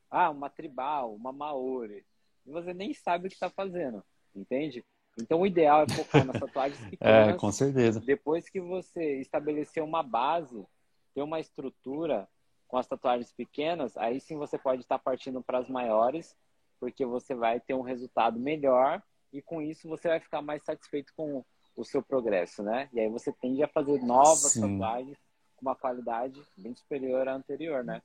Ah, 0.09 0.29
uma 0.29 0.49
tribal, 0.49 1.13
uma 1.13 1.33
maori. 1.33 2.05
E 2.45 2.51
você 2.51 2.73
nem 2.73 2.93
sabe 2.93 3.27
o 3.27 3.29
que 3.29 3.35
está 3.35 3.49
fazendo, 3.49 4.03
entende? 4.33 4.83
Então 5.21 5.41
o 5.41 5.45
ideal 5.45 5.83
é 5.83 5.93
focar 5.93 6.25
nas 6.25 6.39
tatuagens 6.39 6.79
pequenas. 6.89 7.35
é, 7.35 7.37
com 7.37 7.51
certeza. 7.51 7.99
Depois 7.99 8.49
que 8.49 8.59
você 8.59 9.19
estabelecer 9.19 9.83
uma 9.83 10.03
base, 10.03 10.65
ter 11.13 11.21
uma 11.21 11.39
estrutura 11.39 12.27
com 12.67 12.77
as 12.77 12.87
tatuagens 12.87 13.31
pequenas, 13.31 13.97
aí 13.97 14.19
sim 14.19 14.37
você 14.37 14.57
pode 14.57 14.81
estar 14.81 14.99
partindo 14.99 15.41
para 15.41 15.57
as 15.57 15.67
maiores, 15.67 16.35
porque 16.79 17.05
você 17.05 17.33
vai 17.33 17.59
ter 17.59 17.73
um 17.73 17.81
resultado 17.81 18.39
melhor 18.39 19.01
e 19.33 19.41
com 19.41 19.61
isso 19.61 19.87
você 19.87 20.07
vai 20.07 20.19
ficar 20.19 20.41
mais 20.41 20.63
satisfeito 20.63 21.11
com 21.15 21.43
o 21.75 21.83
seu 21.83 22.01
progresso, 22.01 22.61
né? 22.61 22.89
E 22.93 22.99
aí 22.99 23.09
você 23.09 23.31
tende 23.31 23.63
a 23.63 23.67
fazer 23.67 24.01
novas 24.01 24.51
Sim. 24.51 24.61
tatuagens 24.61 25.17
com 25.55 25.61
uma 25.61 25.75
qualidade 25.75 26.41
bem 26.57 26.75
superior 26.75 27.27
à 27.27 27.33
anterior, 27.33 27.83
né? 27.83 28.01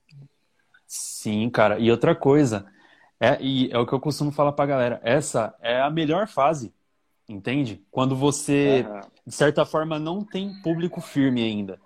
Sim, 0.86 1.48
cara. 1.50 1.78
E 1.78 1.90
outra 1.90 2.14
coisa, 2.14 2.66
é, 3.18 3.40
e 3.40 3.70
é 3.70 3.78
o 3.78 3.86
que 3.86 3.92
eu 3.92 4.00
costumo 4.00 4.30
falar 4.30 4.52
pra 4.52 4.66
galera, 4.66 5.00
essa 5.02 5.54
é 5.60 5.80
a 5.80 5.90
melhor 5.90 6.26
fase, 6.26 6.72
entende? 7.28 7.82
Quando 7.90 8.14
você, 8.14 8.86
uhum. 8.88 9.00
de 9.26 9.34
certa 9.34 9.64
forma, 9.64 9.98
não 9.98 10.24
tem 10.24 10.54
público 10.62 11.00
firme 11.00 11.42
ainda. 11.42 11.80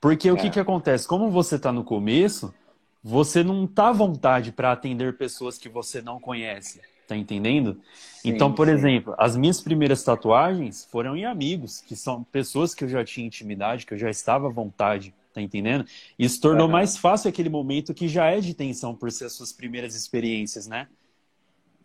Porque 0.00 0.28
é. 0.28 0.32
o 0.32 0.36
que 0.36 0.46
é. 0.46 0.50
que 0.50 0.60
acontece? 0.60 1.06
Como 1.06 1.30
você 1.30 1.58
tá 1.58 1.70
no 1.70 1.84
começo, 1.84 2.54
você 3.02 3.42
não 3.42 3.66
tá 3.66 3.88
à 3.88 3.92
vontade 3.92 4.52
para 4.52 4.72
atender 4.72 5.16
pessoas 5.16 5.58
que 5.58 5.68
você 5.68 6.00
não 6.00 6.18
conhece. 6.18 6.80
Tá 7.06 7.16
entendendo? 7.16 7.80
Sim, 7.92 8.30
então, 8.30 8.52
por 8.52 8.68
sim. 8.68 8.74
exemplo, 8.74 9.14
as 9.18 9.36
minhas 9.36 9.60
primeiras 9.60 10.04
tatuagens 10.04 10.86
foram 10.90 11.16
em 11.16 11.24
amigos, 11.24 11.80
que 11.80 11.96
são 11.96 12.22
pessoas 12.22 12.72
que 12.72 12.84
eu 12.84 12.88
já 12.88 13.04
tinha 13.04 13.26
intimidade, 13.26 13.84
que 13.84 13.92
eu 13.92 13.98
já 13.98 14.08
estava 14.08 14.46
à 14.46 14.50
vontade, 14.50 15.12
tá 15.34 15.42
entendendo? 15.42 15.84
Isso 16.16 16.40
tornou 16.40 16.66
uhum. 16.66 16.72
mais 16.72 16.96
fácil 16.96 17.28
aquele 17.28 17.48
momento 17.48 17.92
que 17.92 18.06
já 18.06 18.26
é 18.26 18.40
de 18.40 18.54
tensão 18.54 18.94
por 18.94 19.10
ser 19.10 19.24
as 19.24 19.32
suas 19.32 19.52
primeiras 19.52 19.96
experiências, 19.96 20.68
né? 20.68 20.86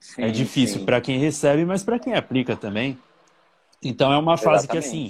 Sim, 0.05 0.21
é 0.21 0.29
difícil 0.29 0.85
para 0.85 1.01
quem 1.01 1.17
recebe, 1.17 1.65
mas 1.65 1.83
para 1.83 1.97
quem 1.97 2.13
aplica 2.13 2.55
também. 2.55 2.97
Então 3.81 4.13
é 4.13 4.17
uma 4.17 4.37
fase 4.37 4.65
Exatamente. 4.65 4.71
que 4.71 4.77
assim, 4.77 5.07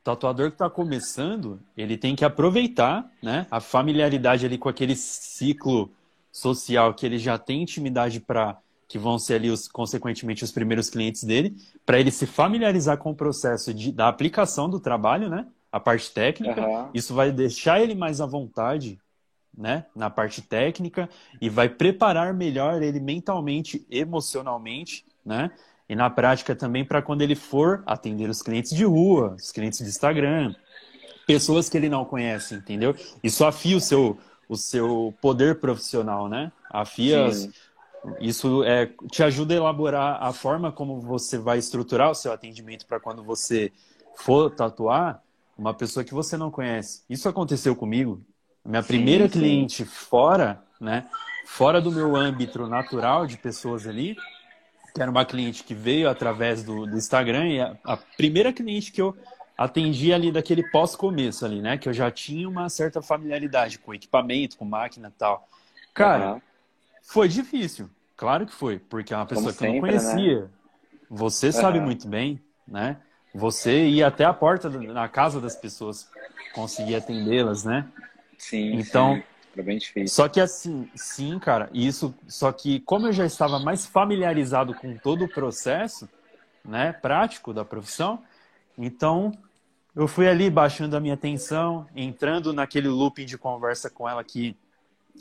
o 0.00 0.04
tatuador 0.04 0.48
que 0.48 0.56
está 0.56 0.68
começando, 0.68 1.60
ele 1.76 1.96
tem 1.96 2.16
que 2.16 2.24
aproveitar, 2.24 3.08
né, 3.22 3.46
a 3.48 3.60
familiaridade 3.60 4.44
ali 4.44 4.58
com 4.58 4.68
aquele 4.68 4.96
ciclo 4.96 5.92
social 6.32 6.92
que 6.92 7.06
ele 7.06 7.18
já 7.18 7.38
tem 7.38 7.62
intimidade 7.62 8.18
para 8.18 8.58
que 8.88 8.98
vão 8.98 9.16
ser 9.16 9.34
ali, 9.34 9.48
os, 9.48 9.68
consequentemente, 9.68 10.42
os 10.42 10.50
primeiros 10.50 10.90
clientes 10.90 11.22
dele, 11.22 11.56
para 11.86 12.00
ele 12.00 12.10
se 12.10 12.26
familiarizar 12.26 12.98
com 12.98 13.12
o 13.12 13.14
processo 13.14 13.72
de, 13.72 13.92
da 13.92 14.08
aplicação 14.08 14.68
do 14.68 14.80
trabalho, 14.80 15.30
né? 15.30 15.46
A 15.70 15.78
parte 15.78 16.10
técnica. 16.10 16.60
Uhum. 16.60 16.90
Isso 16.92 17.14
vai 17.14 17.30
deixar 17.30 17.80
ele 17.80 17.94
mais 17.94 18.20
à 18.20 18.26
vontade, 18.26 18.98
né? 19.56 19.86
Na 19.94 20.08
parte 20.08 20.42
técnica 20.42 21.08
e 21.40 21.48
vai 21.48 21.68
preparar 21.68 22.32
melhor 22.32 22.82
ele 22.82 23.00
mentalmente, 23.00 23.86
emocionalmente, 23.90 25.04
né? 25.24 25.50
E 25.88 25.94
na 25.94 26.08
prática 26.08 26.54
também 26.54 26.84
para 26.84 27.02
quando 27.02 27.22
ele 27.22 27.34
for 27.34 27.82
atender 27.86 28.30
os 28.30 28.40
clientes 28.42 28.74
de 28.74 28.84
rua, 28.84 29.34
os 29.38 29.52
clientes 29.52 29.78
de 29.80 29.88
Instagram, 29.88 30.54
pessoas 31.26 31.68
que 31.68 31.76
ele 31.76 31.88
não 31.88 32.04
conhece, 32.04 32.54
entendeu? 32.54 32.94
Isso 33.22 33.44
afia 33.44 33.76
o 33.76 33.80
seu, 33.80 34.18
o 34.48 34.56
seu 34.56 35.14
poder 35.20 35.60
profissional, 35.60 36.28
né? 36.28 36.50
Afia 36.70 37.28
isso 38.20 38.64
é, 38.64 38.90
te 39.10 39.22
ajuda 39.22 39.54
a 39.54 39.56
elaborar 39.56 40.22
a 40.22 40.32
forma 40.32 40.72
como 40.72 41.00
você 41.00 41.38
vai 41.38 41.58
estruturar 41.58 42.10
o 42.10 42.14
seu 42.14 42.32
atendimento 42.32 42.86
para 42.86 42.98
quando 42.98 43.22
você 43.22 43.70
for 44.16 44.50
tatuar 44.50 45.22
uma 45.56 45.72
pessoa 45.72 46.04
que 46.04 46.14
você 46.14 46.36
não 46.36 46.50
conhece. 46.50 47.02
Isso 47.08 47.28
aconteceu 47.28 47.76
comigo. 47.76 48.20
Minha 48.64 48.82
primeira 48.82 49.24
sim, 49.24 49.32
cliente 49.32 49.84
sim. 49.84 49.84
fora, 49.84 50.62
né, 50.80 51.06
fora 51.46 51.80
do 51.80 51.90
meu 51.90 52.14
âmbito 52.16 52.66
natural 52.66 53.26
de 53.26 53.36
pessoas 53.36 53.86
ali, 53.86 54.16
que 54.94 55.02
era 55.02 55.10
uma 55.10 55.24
cliente 55.24 55.64
que 55.64 55.74
veio 55.74 56.08
através 56.08 56.62
do, 56.62 56.86
do 56.86 56.96
Instagram 56.96 57.48
e 57.48 57.60
a, 57.60 57.76
a, 57.84 57.96
primeira 57.96 58.52
cliente 58.52 58.92
que 58.92 59.00
eu 59.00 59.16
atendi 59.56 60.12
ali 60.12 60.30
daquele 60.30 60.62
pós-começo 60.70 61.44
ali, 61.44 61.60
né? 61.60 61.78
Que 61.78 61.88
eu 61.88 61.92
já 61.92 62.10
tinha 62.10 62.48
uma 62.48 62.68
certa 62.68 63.00
familiaridade 63.00 63.78
com 63.78 63.94
equipamento, 63.94 64.56
com 64.56 64.64
máquina 64.64 65.08
e 65.08 65.18
tal. 65.18 65.48
Cara, 65.94 66.34
uhum. 66.34 66.40
foi 67.02 67.28
difícil. 67.28 67.88
Claro 68.16 68.46
que 68.46 68.52
foi, 68.52 68.78
porque 68.78 69.12
é 69.12 69.16
uma 69.16 69.26
pessoa 69.26 69.52
Como 69.52 69.58
que 69.58 69.64
eu 69.64 69.68
não 69.68 69.74
né? 69.74 69.80
conhecia. 69.80 70.40
Né? 70.42 70.48
Você 71.10 71.46
uhum. 71.46 71.52
sabe 71.52 71.80
muito 71.80 72.06
bem, 72.06 72.40
né? 72.66 72.98
Você 73.34 73.86
ia 73.86 74.08
até 74.08 74.24
a 74.24 74.32
porta 74.32 74.68
na 74.68 75.08
casa 75.08 75.40
das 75.40 75.56
pessoas 75.56 76.08
conseguir 76.54 76.96
atendê-las, 76.96 77.64
né? 77.64 77.86
Sim. 78.42 78.74
Então, 78.74 79.16
sim. 79.16 79.62
Bem 79.62 79.78
difícil. 79.78 80.08
Só 80.08 80.28
que 80.28 80.40
assim, 80.40 80.88
sim, 80.94 81.38
cara, 81.38 81.68
isso. 81.72 82.14
Só 82.26 82.50
que 82.50 82.80
como 82.80 83.06
eu 83.06 83.12
já 83.12 83.24
estava 83.24 83.58
mais 83.58 83.86
familiarizado 83.86 84.74
com 84.74 84.96
todo 84.96 85.24
o 85.24 85.28
processo, 85.28 86.08
né, 86.64 86.92
prático 86.92 87.52
da 87.52 87.64
profissão, 87.64 88.22
então 88.76 89.30
eu 89.94 90.08
fui 90.08 90.26
ali 90.26 90.48
baixando 90.48 90.96
a 90.96 91.00
minha 91.00 91.14
atenção, 91.14 91.86
entrando 91.94 92.52
naquele 92.52 92.88
looping 92.88 93.26
de 93.26 93.36
conversa 93.36 93.90
com 93.90 94.08
ela 94.08 94.24
que 94.24 94.56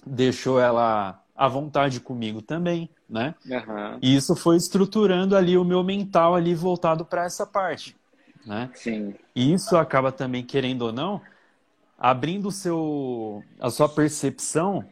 deixou 0.06 0.60
ela 0.60 1.22
à 1.36 1.48
vontade 1.48 2.00
comigo 2.00 2.42
também, 2.42 2.90
né? 3.10 3.36
Uhum. 3.46 4.00
E 4.01 4.16
isso 4.16 4.34
foi 4.36 4.56
estruturando 4.56 5.36
ali 5.36 5.58
o 5.58 5.66
meu 5.66 5.84
mental 5.84 6.34
ali 6.34 6.56
voltado 6.56 7.04
para 7.04 7.25
essa 7.25 7.46
parte, 7.46 7.98
né? 8.46 8.70
Sim. 8.74 9.13
E 9.36 9.54
isso 9.54 9.75
acaba 9.75 10.12
também 10.12 10.44
querendo 10.44 10.84
ou 10.84 10.94
não 10.94 11.22
abrindo 12.01 12.50
seu, 12.50 13.43
a 13.60 13.70
sua 13.70 13.88
percepção 13.88 14.84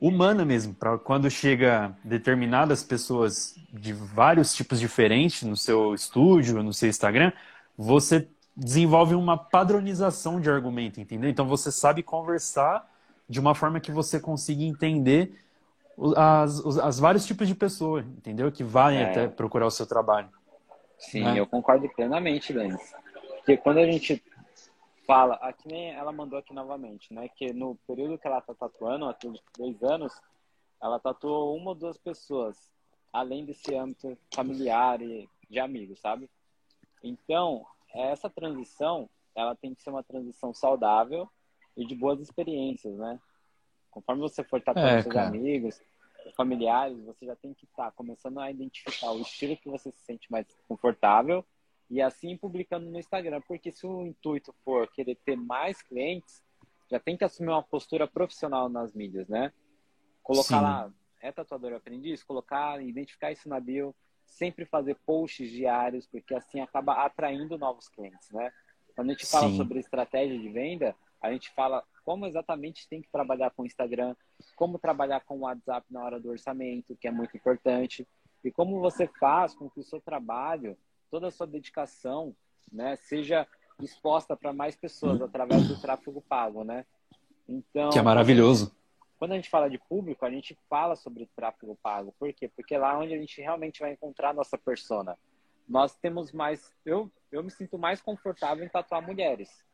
humana 0.00 0.42
mesmo, 0.42 0.72
para 0.72 0.96
quando 0.96 1.30
chega 1.30 1.94
determinadas 2.02 2.82
pessoas 2.82 3.54
de 3.70 3.92
vários 3.92 4.54
tipos 4.54 4.80
diferentes 4.80 5.42
no 5.42 5.54
seu 5.54 5.94
estúdio, 5.94 6.62
no 6.62 6.72
seu 6.72 6.88
Instagram, 6.88 7.30
você 7.76 8.26
desenvolve 8.56 9.14
uma 9.14 9.36
padronização 9.36 10.40
de 10.40 10.48
argumento, 10.48 10.98
entendeu? 10.98 11.28
Então 11.28 11.46
você 11.46 11.70
sabe 11.70 12.02
conversar 12.02 12.90
de 13.28 13.38
uma 13.38 13.54
forma 13.54 13.78
que 13.78 13.92
você 13.92 14.18
consiga 14.18 14.64
entender 14.64 15.38
as, 16.16 16.58
os 16.60 16.78
as 16.78 16.98
vários 16.98 17.26
tipos 17.26 17.46
de 17.46 17.54
pessoas, 17.54 18.06
entendeu? 18.06 18.50
Que 18.50 18.64
vão 18.64 18.88
é. 18.88 19.10
até 19.10 19.28
procurar 19.28 19.66
o 19.66 19.70
seu 19.70 19.86
trabalho. 19.86 20.28
Sim, 20.98 21.22
né? 21.22 21.38
eu 21.38 21.46
concordo 21.46 21.86
plenamente, 21.90 22.54
Denis. 22.54 22.80
Porque 23.36 23.58
quando 23.58 23.78
a 23.78 23.84
gente 23.84 24.22
fala, 25.06 25.34
aqui 25.36 25.68
nem 25.68 25.92
ela 25.92 26.12
mandou 26.12 26.38
aqui 26.38 26.52
novamente, 26.52 27.12
né? 27.14 27.28
Que 27.28 27.52
no 27.52 27.76
período 27.86 28.18
que 28.18 28.26
ela 28.26 28.40
tá 28.40 28.54
tatuando, 28.54 29.06
há 29.06 29.16
dois 29.56 29.82
anos, 29.82 30.20
ela 30.82 30.98
tatuou 30.98 31.56
uma 31.56 31.70
ou 31.70 31.74
duas 31.74 31.96
pessoas, 31.96 32.70
além 33.12 33.44
desse 33.44 33.74
âmbito 33.74 34.18
familiar 34.34 35.00
e 35.00 35.28
de 35.48 35.58
amigos, 35.58 36.00
sabe? 36.00 36.28
Então, 37.02 37.64
essa 37.94 38.28
transição, 38.28 39.08
ela 39.34 39.54
tem 39.54 39.74
que 39.74 39.82
ser 39.82 39.90
uma 39.90 40.02
transição 40.02 40.52
saudável 40.52 41.28
e 41.76 41.86
de 41.86 41.94
boas 41.94 42.20
experiências, 42.20 42.96
né? 42.96 43.20
Conforme 43.90 44.20
você 44.20 44.42
for 44.44 44.60
tatuando 44.60 44.88
é, 44.88 45.02
seus 45.02 45.14
cara. 45.14 45.28
amigos, 45.28 45.80
familiares, 46.36 46.98
você 47.04 47.24
já 47.24 47.36
tem 47.36 47.54
que 47.54 47.64
estar 47.64 47.86
tá 47.86 47.92
começando 47.92 48.38
a 48.40 48.50
identificar 48.50 49.12
o 49.12 49.20
estilo 49.20 49.56
que 49.56 49.70
você 49.70 49.90
se 49.92 50.04
sente 50.04 50.30
mais 50.30 50.46
confortável 50.68 51.44
e 51.90 52.00
assim 52.00 52.36
publicando 52.36 52.90
no 52.90 52.98
Instagram. 52.98 53.40
Porque 53.46 53.70
se 53.70 53.86
o 53.86 54.06
intuito 54.06 54.54
for 54.64 54.88
querer 54.90 55.16
ter 55.24 55.36
mais 55.36 55.82
clientes, 55.82 56.42
já 56.90 57.00
tem 57.00 57.16
que 57.16 57.24
assumir 57.24 57.50
uma 57.50 57.62
postura 57.62 58.06
profissional 58.06 58.68
nas 58.68 58.94
mídias, 58.94 59.28
né? 59.28 59.52
Colocar 60.22 60.58
Sim. 60.58 60.62
lá, 60.62 60.92
é 61.20 61.32
tatuador 61.32 61.72
aprendiz, 61.72 62.22
colocar, 62.22 62.82
identificar 62.82 63.32
isso 63.32 63.48
na 63.48 63.60
bio, 63.60 63.94
sempre 64.24 64.64
fazer 64.64 64.96
posts 65.06 65.50
diários, 65.50 66.06
porque 66.06 66.34
assim 66.34 66.60
acaba 66.60 67.04
atraindo 67.04 67.58
novos 67.58 67.88
clientes, 67.88 68.30
né? 68.30 68.52
Quando 68.94 69.10
a 69.10 69.12
gente 69.12 69.26
fala 69.26 69.48
Sim. 69.48 69.56
sobre 69.56 69.78
estratégia 69.78 70.38
de 70.38 70.48
venda, 70.48 70.96
a 71.20 71.32
gente 71.32 71.50
fala 71.54 71.84
como 72.04 72.26
exatamente 72.26 72.88
tem 72.88 73.02
que 73.02 73.10
trabalhar 73.10 73.50
com 73.50 73.62
o 73.62 73.66
Instagram, 73.66 74.14
como 74.54 74.78
trabalhar 74.78 75.20
com 75.24 75.38
o 75.38 75.40
WhatsApp 75.40 75.86
na 75.90 76.04
hora 76.04 76.20
do 76.20 76.30
orçamento, 76.30 76.96
que 76.96 77.08
é 77.08 77.10
muito 77.10 77.36
importante, 77.36 78.06
e 78.44 78.50
como 78.50 78.80
você 78.80 79.08
faz 79.18 79.54
com 79.54 79.68
que 79.68 79.80
o 79.80 79.84
seu 79.84 80.00
trabalho 80.00 80.78
toda 81.10 81.28
a 81.28 81.30
sua 81.30 81.46
dedicação, 81.46 82.34
né, 82.72 82.96
seja 82.96 83.46
exposta 83.80 84.36
para 84.36 84.52
mais 84.52 84.76
pessoas 84.76 85.20
através 85.20 85.66
do 85.68 85.80
tráfego 85.80 86.22
pago, 86.22 86.64
né? 86.64 86.86
Então, 87.48 87.90
que 87.90 87.98
é 87.98 88.02
maravilhoso. 88.02 88.74
Quando 89.18 89.32
a 89.32 89.36
gente 89.36 89.48
fala 89.48 89.68
de 89.70 89.78
público, 89.78 90.24
a 90.26 90.30
gente 90.30 90.58
fala 90.68 90.94
sobre 90.96 91.28
tráfego 91.34 91.78
pago. 91.82 92.14
Por 92.18 92.32
quê? 92.32 92.48
Porque 92.48 92.74
é 92.74 92.78
lá 92.78 92.98
onde 92.98 93.14
a 93.14 93.18
gente 93.18 93.40
realmente 93.40 93.80
vai 93.80 93.92
encontrar 93.92 94.30
a 94.30 94.34
nossa 94.34 94.58
persona. 94.58 95.16
Nós 95.68 95.96
temos 95.96 96.32
mais, 96.32 96.72
eu 96.84 97.10
eu 97.30 97.42
me 97.42 97.50
sinto 97.50 97.78
mais 97.78 98.00
confortável 98.00 98.64
em 98.64 98.68
tatuar 98.68 99.02
mulheres. 99.02 99.64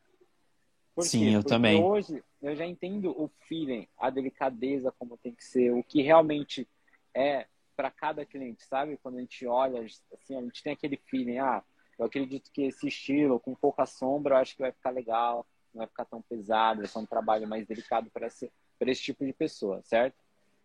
Por 0.95 1.03
Sim, 1.03 1.19
quê? 1.19 1.35
eu 1.35 1.39
Porque 1.39 1.49
também. 1.49 1.83
hoje 1.83 2.23
eu 2.41 2.55
já 2.55 2.65
entendo 2.65 3.11
o 3.11 3.29
feeling, 3.47 3.87
a 3.97 4.09
delicadeza 4.09 4.93
como 4.97 5.17
tem 5.17 5.33
que 5.33 5.43
ser, 5.43 5.71
o 5.71 5.83
que 5.83 6.01
realmente 6.01 6.67
é 7.13 7.47
para 7.75 7.91
cada 7.91 8.25
cliente, 8.25 8.63
sabe? 8.63 8.97
Quando 8.97 9.17
a 9.17 9.21
gente 9.21 9.45
olha, 9.45 9.85
assim, 10.13 10.37
a 10.37 10.41
gente 10.41 10.63
tem 10.63 10.73
aquele 10.73 10.97
feeling, 10.97 11.39
ah, 11.39 11.63
eu 11.97 12.05
acredito 12.05 12.51
que 12.51 12.63
esse 12.63 12.87
estilo, 12.87 13.39
com 13.39 13.55
pouca 13.55 13.85
sombra, 13.85 14.35
eu 14.35 14.39
acho 14.39 14.55
que 14.55 14.61
vai 14.61 14.71
ficar 14.71 14.89
legal, 14.89 15.45
não 15.73 15.79
vai 15.79 15.87
ficar 15.87 16.05
tão 16.05 16.21
pesado, 16.21 16.79
vai 16.79 16.87
ser 16.87 16.99
um 16.99 17.05
trabalho 17.05 17.47
mais 17.47 17.65
delicado 17.67 18.09
para 18.11 18.27
esse, 18.27 18.51
esse 18.79 19.01
tipo 19.01 19.25
de 19.25 19.33
pessoa, 19.33 19.81
certo? 19.83 20.23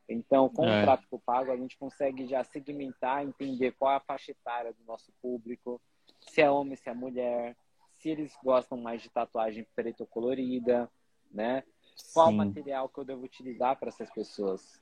Então, 0.08 0.48
com 0.48 0.64
é. 0.64 0.78
o 0.78 0.82
tráfego 0.82 1.22
pago, 1.24 1.52
a 1.52 1.56
gente 1.56 1.76
consegue 1.76 2.26
já 2.26 2.42
segmentar, 2.42 3.22
entender 3.22 3.72
qual 3.72 3.92
é 3.92 3.96
a 3.96 4.00
faixa 4.00 4.30
etária 4.30 4.72
do 4.72 4.82
nosso 4.84 5.12
público, 5.20 5.80
se 6.20 6.40
é 6.40 6.50
homem, 6.50 6.76
se 6.76 6.88
é 6.88 6.94
mulher, 6.94 7.56
se 7.92 8.08
eles 8.08 8.34
gostam 8.42 8.78
mais 8.78 9.02
de 9.02 9.10
tatuagem 9.10 9.66
preto 9.74 10.06
colorida, 10.06 10.90
né? 11.30 11.62
Qual 12.14 12.30
Sim. 12.30 12.36
material 12.36 12.88
que 12.88 12.98
eu 12.98 13.04
devo 13.04 13.24
utilizar 13.24 13.76
para 13.76 13.88
essas 13.88 14.10
pessoas? 14.10 14.80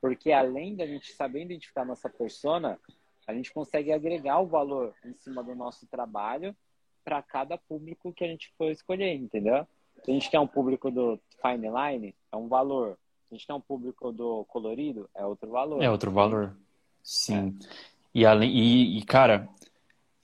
Porque 0.00 0.32
além 0.32 0.76
da 0.76 0.86
gente 0.86 1.12
saber 1.12 1.42
identificar 1.42 1.84
nossa 1.84 2.08
persona, 2.08 2.78
a 3.26 3.34
gente 3.34 3.52
consegue 3.52 3.92
agregar 3.92 4.40
o 4.40 4.46
valor 4.46 4.94
em 5.04 5.12
cima 5.14 5.42
do 5.42 5.54
nosso 5.54 5.86
trabalho 5.86 6.54
para 7.04 7.22
cada 7.22 7.58
público 7.58 8.12
que 8.12 8.24
a 8.24 8.28
gente 8.28 8.52
for 8.56 8.70
escolher, 8.70 9.14
entendeu? 9.14 9.66
Se 10.04 10.10
a 10.10 10.14
gente 10.14 10.30
quer 10.30 10.38
um 10.38 10.46
público 10.46 10.90
do 10.90 11.18
fine 11.42 11.68
line, 11.68 12.14
é 12.30 12.36
um 12.36 12.48
valor. 12.48 12.98
Se 13.28 13.34
a 13.34 13.36
gente 13.36 13.46
quer 13.46 13.54
um 13.54 13.60
público 13.60 14.12
do 14.12 14.44
colorido, 14.44 15.08
é 15.14 15.24
outro 15.24 15.50
valor. 15.50 15.82
É 15.82 15.90
outro 15.90 16.10
valor. 16.10 16.56
Sim. 17.02 17.58
É. 17.60 17.68
E, 18.14 18.26
além, 18.26 18.50
e, 18.50 18.98
e, 18.98 19.04
cara, 19.04 19.48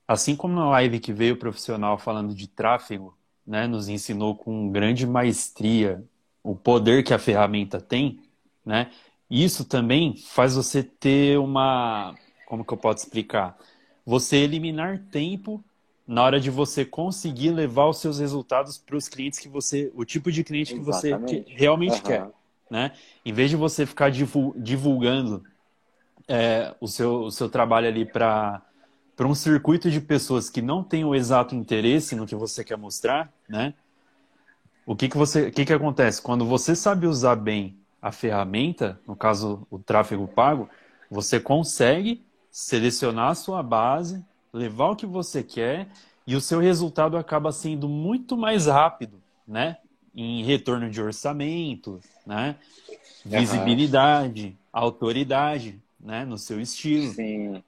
assim 0.07 0.37
como 0.37 0.55
na 0.55 0.69
live 0.71 1.01
que 1.01 1.13
veio 1.13 1.35
o 1.35 1.39
profissional 1.39 1.99
falando 1.99 2.35
de 2.35 2.49
tráfego, 2.49 3.17
né, 3.47 3.67
nos 3.67 3.89
ensinou 3.89 4.35
com 4.37 4.71
grande 4.71 5.07
maestria 5.07 6.03
o 6.43 6.55
poder 6.55 7.03
que 7.03 7.13
a 7.13 7.19
ferramenta 7.19 7.81
tem, 7.81 8.23
né? 8.65 8.91
Isso 9.31 9.65
também 9.65 10.17
faz 10.17 10.55
você 10.55 10.83
ter 10.83 11.39
uma. 11.39 12.15
Como 12.47 12.65
que 12.65 12.73
eu 12.73 12.79
posso 12.79 13.05
explicar? 13.05 13.57
Você 14.05 14.37
eliminar 14.37 14.99
tempo 15.11 15.65
na 16.07 16.23
hora 16.23 16.39
de 16.39 16.51
você 16.51 16.85
conseguir 16.85 17.51
levar 17.51 17.87
os 17.87 17.99
seus 17.99 18.19
resultados 18.19 18.77
para 18.77 18.97
os 18.97 19.09
clientes 19.09 19.39
que 19.39 19.49
você. 19.49 19.91
O 19.95 20.05
tipo 20.05 20.31
de 20.31 20.45
cliente 20.45 20.75
Exatamente. 20.75 21.43
que 21.43 21.51
você 21.51 21.57
realmente 21.57 21.97
uhum. 21.97 22.03
quer. 22.03 22.29
Né? 22.71 22.93
Em 23.25 23.33
vez 23.33 23.51
de 23.51 23.57
você 23.57 23.87
ficar 23.87 24.11
divulgando 24.11 25.45
é, 26.27 26.75
o, 26.81 26.89
seu, 26.89 27.23
o 27.23 27.31
seu 27.31 27.49
trabalho 27.49 27.89
ali 27.89 28.05
para 28.05 28.63
para 29.17 29.29
um 29.29 29.35
circuito 29.35 29.91
de 29.91 30.01
pessoas 30.01 30.51
que 30.51 30.61
não 30.61 30.83
têm 30.83 31.05
o 31.05 31.15
exato 31.15 31.55
interesse 31.55 32.17
no 32.17 32.27
que 32.27 32.35
você 32.35 32.65
quer 32.65 32.77
mostrar, 32.77 33.33
né? 33.49 33.75
O 34.85 34.95
que 34.95 35.09
que 35.09 35.17
você, 35.17 35.49
o 35.49 35.53
que 35.53 35.65
que 35.65 35.73
acontece 35.73 36.21
quando 36.21 36.45
você 36.45 36.75
sabe 36.75 37.07
usar 37.07 37.37
bem 37.37 37.79
a 38.05 38.13
ferramenta, 38.13 39.01
no 39.09 39.17
caso 39.17 39.67
o 39.71 39.79
tráfego 39.79 40.29
pago, 40.29 40.69
você 41.11 41.41
consegue 41.41 42.23
selecionar 42.51 43.31
a 43.31 43.35
sua 43.35 43.63
base, 43.63 44.23
levar 44.53 44.91
o 44.91 44.97
que 44.97 45.07
você 45.07 45.43
quer 45.43 45.89
e 46.27 46.37
o 46.37 46.41
seu 46.41 46.61
resultado 46.61 47.17
acaba 47.17 47.51
sendo 47.51 47.89
muito 47.89 48.37
mais 48.37 48.67
rápido, 48.67 49.23
né? 49.49 49.79
Em 50.15 50.45
retorno 50.45 50.91
de 50.91 51.01
orçamento, 51.01 51.99
né? 52.27 52.57
Visibilidade, 53.25 54.49
uhum. 54.49 54.55
autoridade, 54.71 55.81
né? 55.99 56.27
No 56.27 56.37
seu 56.37 56.61
estilo. 56.61 57.11
Sim. 57.11 57.65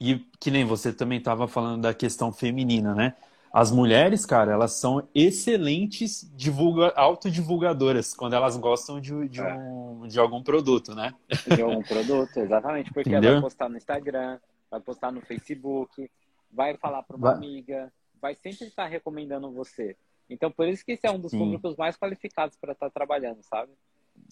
E 0.00 0.24
que 0.40 0.50
nem 0.50 0.64
você 0.64 0.90
também 0.90 1.18
estava 1.18 1.46
falando 1.46 1.82
da 1.82 1.92
questão 1.92 2.32
feminina, 2.32 2.94
né? 2.94 3.14
As 3.52 3.72
mulheres, 3.72 4.24
cara, 4.24 4.52
elas 4.52 4.72
são 4.74 5.08
excelentes 5.14 6.30
divulga... 6.36 6.92
autodivulgadoras 6.94 8.14
quando 8.14 8.34
elas 8.34 8.56
gostam 8.56 9.00
de, 9.00 9.28
de, 9.28 9.40
é. 9.40 9.54
um, 9.54 10.06
de 10.06 10.20
algum 10.20 10.42
produto, 10.42 10.94
né? 10.94 11.12
De 11.52 11.60
algum 11.60 11.82
produto, 11.82 12.36
exatamente. 12.38 12.92
Porque 12.92 13.08
Entendeu? 13.08 13.30
ela 13.30 13.40
vai 13.40 13.50
postar 13.50 13.68
no 13.68 13.76
Instagram, 13.76 14.38
vai 14.70 14.80
postar 14.80 15.10
no 15.10 15.20
Facebook, 15.20 16.08
vai 16.52 16.76
falar 16.76 17.02
para 17.02 17.16
uma 17.16 17.28
vai. 17.28 17.36
amiga, 17.36 17.92
vai 18.20 18.36
sempre 18.36 18.66
estar 18.66 18.86
recomendando 18.86 19.50
você. 19.50 19.96
Então, 20.28 20.50
por 20.50 20.68
isso 20.68 20.84
que 20.84 20.92
esse 20.92 21.06
é 21.06 21.10
um 21.10 21.18
dos 21.18 21.32
Sim. 21.32 21.38
públicos 21.38 21.76
mais 21.76 21.96
qualificados 21.96 22.56
para 22.56 22.72
estar 22.72 22.88
trabalhando, 22.90 23.42
sabe? 23.42 23.72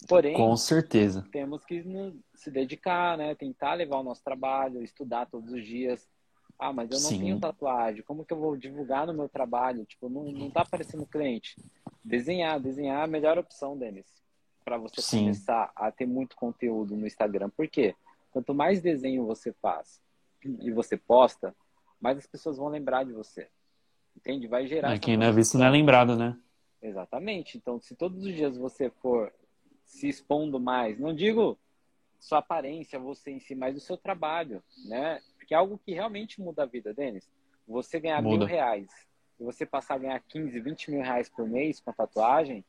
Porém, 0.07 0.33
com 0.33 0.55
certeza, 0.55 1.27
temos 1.31 1.65
que 1.65 1.83
se 2.35 2.49
dedicar, 2.49 3.17
né? 3.17 3.35
Tentar 3.35 3.73
levar 3.73 3.97
o 3.97 4.03
nosso 4.03 4.23
trabalho, 4.23 4.81
estudar 4.81 5.25
todos 5.25 5.51
os 5.51 5.65
dias. 5.65 6.07
Ah, 6.59 6.73
mas 6.73 6.91
eu 6.91 6.99
não 6.99 7.09
Sim. 7.09 7.19
tenho 7.19 7.39
tatuagem. 7.39 8.03
Como 8.03 8.25
que 8.25 8.33
eu 8.33 8.37
vou 8.37 8.57
divulgar 8.57 9.07
no 9.07 9.13
meu 9.13 9.29
trabalho? 9.29 9.85
Tipo, 9.85 10.09
não, 10.09 10.23
não 10.25 10.51
tá 10.51 10.61
aparecendo 10.61 11.05
cliente. 11.05 11.55
Desenhar, 12.03 12.59
desenhar 12.59 12.99
é 12.99 13.03
a 13.05 13.07
melhor 13.07 13.37
opção, 13.37 13.77
Denis, 13.77 14.05
para 14.65 14.77
você 14.77 15.01
Sim. 15.01 15.19
começar 15.19 15.71
a 15.73 15.89
ter 15.89 16.05
muito 16.05 16.35
conteúdo 16.35 16.97
no 16.97 17.07
Instagram. 17.07 17.49
Por 17.49 17.67
quê? 17.69 17.95
Quanto 18.29 18.53
mais 18.53 18.81
desenho 18.81 19.25
você 19.25 19.53
faz 19.53 20.01
e 20.43 20.69
você 20.69 20.97
posta, 20.97 21.55
mais 21.99 22.17
as 22.17 22.27
pessoas 22.27 22.57
vão 22.57 22.67
lembrar 22.67 23.05
de 23.05 23.13
você. 23.13 23.47
Entende? 24.15 24.47
Vai 24.47 24.67
gerar. 24.67 24.93
É, 24.93 24.99
quem 24.99 25.15
não 25.15 25.27
é 25.27 25.31
visto 25.31 25.57
não 25.57 25.65
é 25.65 25.69
lembrado, 25.69 26.17
né? 26.17 26.37
Exatamente. 26.81 27.57
Então, 27.57 27.79
se 27.79 27.95
todos 27.95 28.25
os 28.25 28.33
dias 28.33 28.57
você 28.57 28.89
for 28.89 29.33
se 29.85 30.09
expondo 30.09 30.59
mais, 30.59 30.99
não 30.99 31.15
digo 31.15 31.57
sua 32.19 32.39
aparência, 32.39 32.99
você 32.99 33.31
em 33.31 33.39
si, 33.39 33.55
mas 33.55 33.77
o 33.77 33.79
seu 33.79 33.97
trabalho, 33.97 34.61
né? 34.85 35.21
Porque 35.49 35.55
é 35.55 35.57
algo 35.57 35.79
que 35.83 35.93
realmente 35.93 36.39
muda 36.39 36.61
a 36.61 36.65
vida, 36.67 36.93
Denis. 36.93 37.27
Você 37.67 37.99
ganhar 37.99 38.21
muda. 38.21 38.37
mil 38.37 38.45
reais 38.45 38.87
e 39.39 39.43
você 39.43 39.65
passar 39.65 39.95
a 39.95 39.97
ganhar 39.97 40.19
15, 40.19 40.59
20 40.59 40.91
mil 40.91 41.01
reais 41.01 41.27
por 41.27 41.49
mês 41.49 41.79
com 41.79 41.89
a 41.89 41.93
tatuagem, 41.93 42.63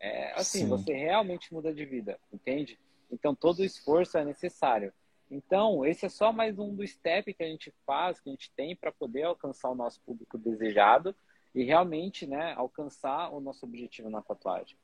é 0.00 0.32
assim, 0.32 0.60
Sim. 0.60 0.68
você 0.68 0.94
realmente 0.94 1.52
muda 1.52 1.74
de 1.74 1.84
vida, 1.84 2.18
entende? 2.32 2.78
Então 3.12 3.34
todo 3.34 3.58
o 3.58 3.64
esforço 3.64 4.16
é 4.16 4.24
necessário. 4.24 4.90
Então, 5.30 5.84
esse 5.84 6.06
é 6.06 6.08
só 6.08 6.32
mais 6.32 6.58
um 6.58 6.74
do 6.74 6.86
step 6.86 7.34
que 7.34 7.42
a 7.42 7.46
gente 7.46 7.70
faz, 7.84 8.18
que 8.18 8.30
a 8.30 8.32
gente 8.32 8.50
tem 8.52 8.74
para 8.74 8.90
poder 8.90 9.24
alcançar 9.24 9.68
o 9.68 9.74
nosso 9.74 10.00
público 10.00 10.38
desejado 10.38 11.14
e 11.54 11.62
realmente 11.62 12.26
né, 12.26 12.54
alcançar 12.54 13.28
o 13.34 13.38
nosso 13.38 13.66
objetivo 13.66 14.08
na 14.08 14.22
tatuagem. 14.22 14.78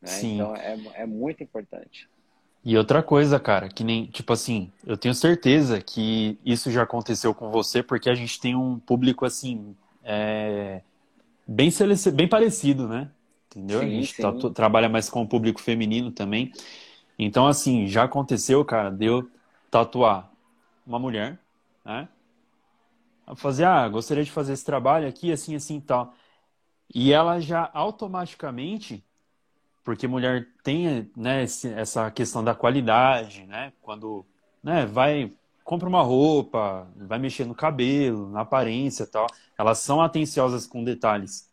Né? 0.00 0.08
Sim. 0.08 0.34
Então, 0.36 0.56
é, 0.56 1.02
é 1.02 1.04
muito 1.04 1.42
importante. 1.42 2.08
E 2.64 2.76
outra 2.78 3.02
coisa, 3.02 3.40
cara, 3.40 3.68
que 3.68 3.82
nem, 3.82 4.06
tipo 4.06 4.32
assim, 4.32 4.70
eu 4.86 4.96
tenho 4.96 5.14
certeza 5.14 5.80
que 5.80 6.38
isso 6.44 6.70
já 6.70 6.82
aconteceu 6.82 7.34
com 7.34 7.50
você, 7.50 7.82
porque 7.82 8.08
a 8.08 8.14
gente 8.14 8.38
tem 8.40 8.54
um 8.54 8.78
público, 8.78 9.24
assim, 9.24 9.76
é, 10.04 10.80
bem, 11.46 11.70
bem 12.14 12.28
parecido, 12.28 12.88
né? 12.88 13.10
Entendeu? 13.50 13.80
Sim, 13.80 13.86
a 13.86 13.90
gente 13.90 14.18
tá, 14.18 14.32
trabalha 14.54 14.88
mais 14.88 15.10
com 15.10 15.22
o 15.22 15.28
público 15.28 15.60
feminino 15.60 16.12
também. 16.12 16.52
Então, 17.18 17.46
assim, 17.46 17.86
já 17.88 18.04
aconteceu, 18.04 18.64
cara, 18.64 18.90
deu 18.90 19.30
tatuar 19.70 20.30
uma 20.86 20.98
mulher, 20.98 21.38
né? 21.84 22.08
Fazer, 23.36 23.64
ah, 23.64 23.88
gostaria 23.88 24.24
de 24.24 24.30
fazer 24.30 24.52
esse 24.52 24.64
trabalho 24.64 25.08
aqui, 25.08 25.32
assim, 25.32 25.54
assim 25.54 25.78
e 25.78 25.80
tal. 25.80 26.14
E 26.94 27.12
ela 27.12 27.40
já 27.40 27.70
automaticamente, 27.74 29.04
porque 29.84 30.06
mulher 30.06 30.48
tem 30.62 31.10
né, 31.16 31.42
essa 31.42 32.10
questão 32.10 32.42
da 32.42 32.54
qualidade, 32.54 33.44
né? 33.46 33.72
Quando 33.82 34.24
né, 34.62 34.86
vai, 34.86 35.32
compra 35.64 35.88
uma 35.88 36.02
roupa, 36.02 36.88
vai 36.96 37.18
mexer 37.18 37.44
no 37.44 37.54
cabelo, 37.54 38.30
na 38.30 38.42
aparência 38.42 39.06
tal, 39.06 39.26
elas 39.58 39.78
são 39.78 40.00
atenciosas 40.00 40.66
com 40.66 40.84
detalhes, 40.84 41.50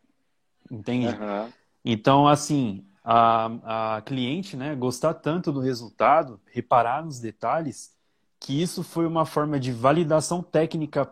entende? 0.69 1.07
Uhum. 1.07 1.51
Então, 1.83 2.27
assim, 2.27 2.85
a, 3.03 3.95
a 3.95 4.01
cliente, 4.01 4.55
né, 4.55 4.75
gostar 4.75 5.15
tanto 5.15 5.51
do 5.51 5.59
resultado, 5.59 6.39
reparar 6.51 7.03
nos 7.03 7.19
detalhes, 7.19 7.95
que 8.39 8.61
isso 8.61 8.83
foi 8.83 9.05
uma 9.05 9.25
forma 9.25 9.59
de 9.59 9.71
validação 9.71 10.41
técnica 10.41 11.11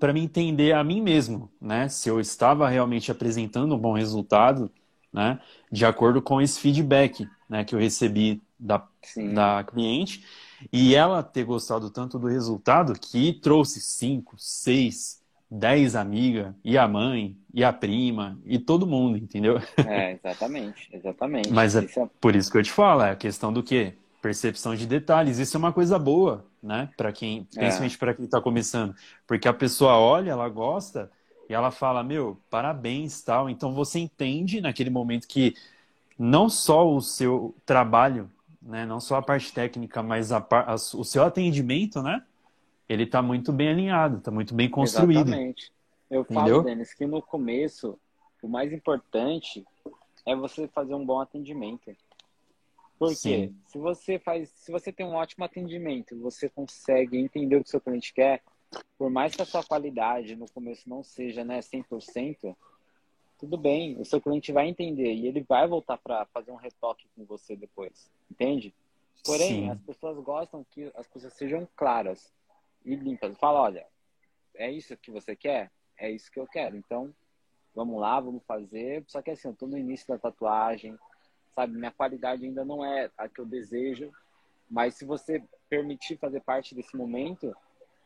para 0.00 0.12
me 0.12 0.20
entender 0.20 0.72
a 0.72 0.82
mim 0.82 1.00
mesmo, 1.00 1.48
né? 1.60 1.88
Se 1.88 2.08
eu 2.08 2.18
estava 2.18 2.68
realmente 2.68 3.12
apresentando 3.12 3.76
um 3.76 3.78
bom 3.78 3.92
resultado, 3.92 4.70
né? 5.12 5.40
De 5.70 5.84
acordo 5.84 6.20
com 6.22 6.40
esse 6.40 6.60
feedback, 6.60 7.28
né? 7.48 7.64
Que 7.64 7.74
eu 7.74 7.78
recebi 7.78 8.42
da, 8.58 8.86
da 9.34 9.64
cliente 9.64 10.24
e 10.72 10.94
ela 10.94 11.22
ter 11.22 11.44
gostado 11.44 11.90
tanto 11.90 12.18
do 12.18 12.26
resultado 12.26 12.92
que 12.92 13.32
trouxe 13.32 13.80
cinco, 13.80 14.34
seis, 14.38 15.22
dez 15.50 15.96
amigas 15.96 16.54
e 16.62 16.76
a 16.76 16.86
mãe 16.86 17.36
e 17.52 17.64
a 17.64 17.72
prima 17.72 18.38
e 18.44 18.58
todo 18.58 18.86
mundo, 18.86 19.16
entendeu? 19.16 19.60
É, 19.86 20.12
exatamente, 20.12 20.88
exatamente. 20.92 21.50
Mas 21.50 21.74
é, 21.74 21.84
é 21.84 22.08
por 22.20 22.36
isso 22.36 22.50
que 22.50 22.58
eu 22.58 22.62
te 22.62 22.70
falo, 22.70 23.02
é 23.02 23.10
a 23.10 23.16
questão 23.16 23.52
do 23.52 23.62
quê? 23.62 23.94
percepção 24.20 24.74
de 24.74 24.86
detalhes. 24.86 25.38
Isso 25.38 25.56
é 25.56 25.58
uma 25.58 25.72
coisa 25.72 25.98
boa, 25.98 26.46
né? 26.62 26.90
Para 26.96 27.12
quem, 27.12 27.46
é. 27.56 27.60
principalmente 27.60 27.96
é. 27.96 27.98
para 27.98 28.14
quem 28.14 28.24
está 28.24 28.40
começando, 28.40 28.94
porque 29.26 29.48
a 29.48 29.52
pessoa 29.52 29.98
olha, 29.98 30.30
ela 30.30 30.48
gosta 30.48 31.10
e 31.50 31.52
ela 31.52 31.72
fala, 31.72 32.04
meu, 32.04 32.38
parabéns, 32.48 33.22
tal. 33.22 33.50
Então 33.50 33.74
você 33.74 33.98
entende 33.98 34.60
naquele 34.60 34.88
momento 34.88 35.26
que 35.26 35.56
não 36.16 36.48
só 36.48 36.88
o 36.88 37.00
seu 37.00 37.52
trabalho, 37.66 38.30
né? 38.62 38.86
Não 38.86 39.00
só 39.00 39.16
a 39.16 39.22
parte 39.22 39.52
técnica, 39.52 40.00
mas 40.00 40.30
a, 40.30 40.38
a, 40.48 40.74
o 40.74 41.04
seu 41.04 41.24
atendimento, 41.24 42.00
né? 42.02 42.24
Ele 42.88 43.02
está 43.02 43.20
muito 43.20 43.52
bem 43.52 43.68
alinhado, 43.68 44.18
está 44.18 44.30
muito 44.30 44.54
bem 44.54 44.70
construído. 44.70 45.26
Exatamente. 45.26 45.72
Eu 46.08 46.22
falo, 46.22 46.40
Entendeu? 46.40 46.62
Denis, 46.62 46.94
que 46.94 47.04
no 47.04 47.20
começo 47.20 47.98
o 48.40 48.48
mais 48.48 48.72
importante 48.72 49.66
é 50.24 50.36
você 50.36 50.68
fazer 50.68 50.94
um 50.94 51.04
bom 51.04 51.18
atendimento. 51.18 51.90
Porque 52.96 53.16
Sim. 53.16 53.56
se 53.66 53.76
você 53.76 54.20
faz, 54.20 54.50
se 54.50 54.70
você 54.70 54.92
tem 54.92 55.04
um 55.04 55.14
ótimo 55.14 55.44
atendimento, 55.44 56.16
você 56.20 56.48
consegue 56.48 57.18
entender 57.18 57.56
o 57.56 57.62
que 57.64 57.68
o 57.68 57.70
seu 57.70 57.80
cliente 57.80 58.14
quer, 58.14 58.40
por 58.98 59.10
mais 59.10 59.34
que 59.34 59.42
a 59.42 59.46
sua 59.46 59.64
qualidade 59.64 60.36
no 60.36 60.48
começo 60.50 60.88
não 60.88 61.02
seja, 61.02 61.44
né, 61.44 61.60
100%, 61.60 62.56
tudo 63.38 63.56
bem, 63.56 63.98
o 63.98 64.04
seu 64.04 64.20
cliente 64.20 64.52
vai 64.52 64.68
entender 64.68 65.14
e 65.14 65.26
ele 65.26 65.40
vai 65.42 65.66
voltar 65.66 65.96
para 65.96 66.26
fazer 66.26 66.50
um 66.50 66.56
retoque 66.56 67.08
com 67.16 67.24
você 67.24 67.56
depois, 67.56 68.10
entende? 68.30 68.74
Porém, 69.24 69.64
Sim. 69.64 69.70
as 69.70 69.80
pessoas 69.80 70.18
gostam 70.18 70.64
que 70.70 70.90
as 70.94 71.06
coisas 71.06 71.32
sejam 71.32 71.66
claras 71.76 72.32
e 72.84 72.94
limpas. 72.94 73.36
Fala, 73.38 73.60
olha, 73.60 73.86
é 74.54 74.70
isso 74.70 74.96
que 74.96 75.10
você 75.10 75.36
quer? 75.36 75.70
É 75.96 76.10
isso 76.10 76.30
que 76.30 76.40
eu 76.40 76.46
quero. 76.46 76.76
Então, 76.76 77.14
vamos 77.74 78.00
lá, 78.00 78.18
vamos 78.20 78.42
fazer. 78.44 79.04
Só 79.06 79.20
que 79.20 79.30
assim, 79.30 79.48
eu 79.48 79.54
tô 79.54 79.66
no 79.66 79.78
início 79.78 80.08
da 80.08 80.18
tatuagem, 80.18 80.98
sabe? 81.54 81.76
Minha 81.76 81.90
qualidade 81.90 82.44
ainda 82.44 82.64
não 82.64 82.84
é 82.84 83.10
a 83.16 83.28
que 83.28 83.40
eu 83.40 83.46
desejo, 83.46 84.10
mas 84.70 84.94
se 84.94 85.04
você 85.04 85.42
permitir 85.68 86.16
fazer 86.16 86.40
parte 86.40 86.74
desse 86.74 86.96
momento, 86.96 87.54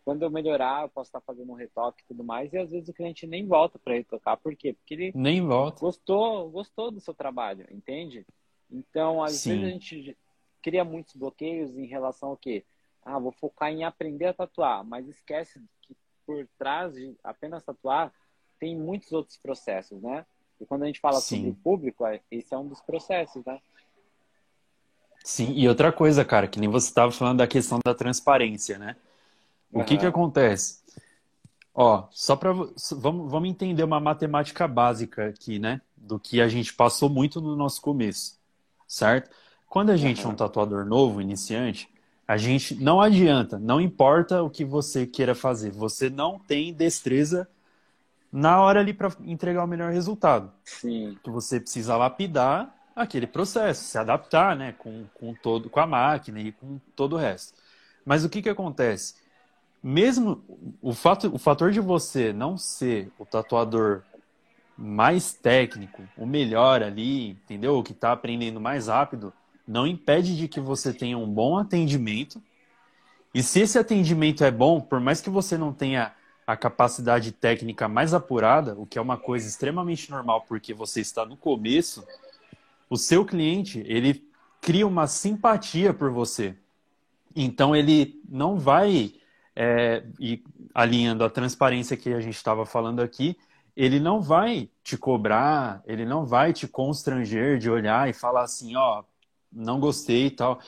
quando 0.05 0.23
eu 0.23 0.31
melhorar, 0.31 0.83
eu 0.83 0.89
posso 0.89 1.09
estar 1.09 1.21
fazendo 1.21 1.51
um 1.51 1.57
retoque 1.57 2.03
e 2.03 2.07
tudo 2.07 2.23
mais, 2.23 2.53
e 2.53 2.59
às 2.59 2.71
vezes 2.71 2.89
o 2.89 2.93
cliente 2.93 3.27
nem 3.27 3.47
volta 3.47 3.79
para 3.79 3.95
retocar. 3.95 4.37
Por 4.37 4.55
quê? 4.55 4.75
Porque 4.75 4.95
ele 4.95 5.13
nem 5.15 5.45
volta. 5.45 5.81
gostou, 5.81 6.51
gostou 6.51 6.91
do 6.91 7.01
seu 7.01 7.15
trabalho, 7.15 7.67
entende? 7.71 8.27
Então, 8.71 9.23
às 9.23 9.33
Sim. 9.33 9.51
vezes 9.51 9.65
a 9.65 9.71
gente 9.71 10.19
cria 10.63 10.85
muitos 10.85 11.15
bloqueios 11.17 11.77
em 11.77 11.87
relação 11.87 12.31
ao 12.31 12.37
quê? 12.37 12.65
Ah, 13.03 13.19
vou 13.19 13.33
focar 13.33 13.71
em 13.71 13.85
aprender 13.85 14.27
a 14.27 14.35
tatuar, 14.35 14.85
mas 14.85 15.09
esquece 15.09 15.63
que 15.83 15.97
por 16.27 16.47
trás 16.59 16.95
de 16.95 17.15
apenas 17.23 17.63
tatuar 17.65 18.13
tem 18.59 18.77
muitos 18.77 19.13
outros 19.13 19.37
processos, 19.39 20.01
né? 20.03 20.25
E 20.61 20.67
quando 20.67 20.85
a 20.85 20.87
gente 20.87 21.01
fala 21.01 21.21
Sim. 21.21 21.37
sobre 21.37 21.51
o 21.51 21.55
público, 21.55 22.07
é, 22.07 22.21
esse 22.31 22.55
é 22.55 22.59
um 22.59 22.69
dos 22.69 22.81
processos, 22.81 23.45
né? 23.45 23.61
Sim, 25.23 25.53
e 25.55 25.67
outra 25.69 25.91
coisa, 25.91 26.25
cara, 26.25 26.47
que 26.47 26.61
nem 26.61 26.69
você 26.69 26.89
estava 26.89 27.11
falando 27.11 27.39
da 27.39 27.47
questão 27.47 27.79
da 27.85 27.95
transparência, 27.95 28.79
né? 28.79 28.97
O 29.75 29.81
uhum. 29.81 29.85
que 29.85 29.99
que 29.99 30.07
acontece? 30.07 30.79
Ó, 31.75 32.07
só 32.13 32.37
para 32.37 32.53
vamos, 32.53 33.31
vamos 33.31 33.49
entender 33.49 33.83
uma 33.83 33.99
matemática 33.99 34.69
básica 34.69 35.27
aqui, 35.27 35.59
né? 35.59 35.81
Do 35.97 36.19
que 36.21 36.41
a 36.41 36.47
gente 36.47 36.73
passou 36.73 37.09
muito 37.09 37.41
no 37.41 37.57
nosso 37.57 37.83
começo, 37.83 38.39
certo? 38.87 39.31
Quando 39.69 39.91
a 39.91 39.97
gente 39.97 40.23
uhum. 40.23 40.31
é 40.31 40.33
um 40.33 40.37
tatuador 40.37 40.87
novo, 40.87 41.21
iniciante, 41.21 41.89
a 42.27 42.37
gente 42.37 42.77
não 42.77 43.01
adianta, 43.01 43.59
não 43.59 43.81
importa 43.81 44.43
o 44.43 44.49
que 44.49 44.65
você 44.65 45.05
queira 45.05 45.35
fazer, 45.35 45.73
você 45.73 46.09
não 46.09 46.39
tem 46.39 46.73
destreza 46.73 47.49
na 48.33 48.61
hora 48.61 48.79
ali 48.79 48.95
para 48.95 49.13
entregar 49.25 49.65
o 49.65 49.67
melhor 49.67 49.93
resultado. 49.93 50.53
Sim. 50.65 51.19
Que 51.23 51.31
você 51.31 51.59
precisa 51.59 51.97
lapidar 51.97 52.73
aquele 52.95 53.27
processo, 53.27 53.83
se 53.83 53.99
adaptar, 53.99 54.55
né, 54.55 54.73
com, 54.79 55.05
com 55.15 55.35
todo 55.35 55.69
com 55.69 55.81
a 55.81 55.87
máquina 55.87 56.41
e 56.41 56.53
com 56.53 56.79
todo 56.95 57.15
o 57.15 57.19
resto. 57.19 57.59
Mas 58.05 58.25
o 58.25 58.29
que 58.29 58.41
que 58.41 58.49
acontece? 58.49 59.24
Mesmo 59.87 60.43
o 60.81 60.95
fato 60.95 61.29
o 61.35 61.37
fator 61.37 61.71
de 61.71 61.79
você 61.79 62.33
não 62.33 62.57
ser 62.57 63.13
o 63.19 63.27
tatuador 63.27 64.03
mais 64.79 65.35
técnico, 65.35 66.03
o 66.17 66.25
melhor 66.25 66.83
ali, 66.83 67.33
entendeu? 67.33 67.77
O 67.77 67.83
que 67.83 67.93
está 67.93 68.11
aprendendo 68.11 68.59
mais 68.59 68.89
rápido, 68.89 69.31
não 69.69 69.87
impede 69.87 70.39
de 70.39 70.49
que 70.49 70.59
você 70.59 70.91
tenha 70.91 71.19
um 71.19 71.29
bom 71.29 71.59
atendimento. 71.59 72.43
E 73.35 73.43
se 73.43 73.61
esse 73.61 73.79
atendimento 73.79 74.43
é 74.43 74.51
bom, 74.51 74.81
por 74.81 75.01
mais 75.01 75.21
que 75.21 75.29
você 75.29 75.59
não 75.59 75.71
tenha 75.71 76.15
a 76.47 76.57
capacidade 76.57 77.31
técnica 77.31 77.87
mais 77.87 78.15
apurada, 78.15 78.75
o 78.79 78.87
que 78.87 78.99
é 78.99 79.03
uma 79.03 79.19
coisa 79.19 79.47
extremamente 79.47 80.11
normal 80.11 80.47
porque 80.49 80.73
você 80.73 81.03
está 81.03 81.27
no 81.27 81.37
começo, 81.37 82.03
o 82.89 82.97
seu 82.97 83.23
cliente 83.23 83.83
ele 83.85 84.27
cria 84.63 84.87
uma 84.87 85.07
simpatia 85.07 85.93
por 85.93 86.11
você. 86.11 86.57
Então 87.37 87.77
ele 87.77 88.19
não 88.27 88.59
vai 88.59 89.13
é, 89.57 90.03
e 90.19 90.43
alinhando 90.75 91.25
a 91.25 91.31
transparência 91.31 91.97
que 91.97 92.13
a 92.13 92.21
gente 92.21 92.37
estava 92.37 92.67
falando 92.67 93.01
aqui, 93.01 93.37
ele 93.77 93.99
não 93.99 94.21
vai 94.21 94.69
te 94.83 94.97
cobrar, 94.97 95.83
ele 95.87 96.05
não 96.05 96.25
vai 96.25 96.53
te 96.53 96.67
constranger 96.67 97.59
de 97.59 97.71
olhar 97.71 98.09
e 98.09 98.13
falar 98.13 98.43
assim, 98.43 98.77
ó, 98.77 99.03
não 99.53 99.81
gostei 99.81 100.27
e 100.27 100.31
tal, 100.31 100.61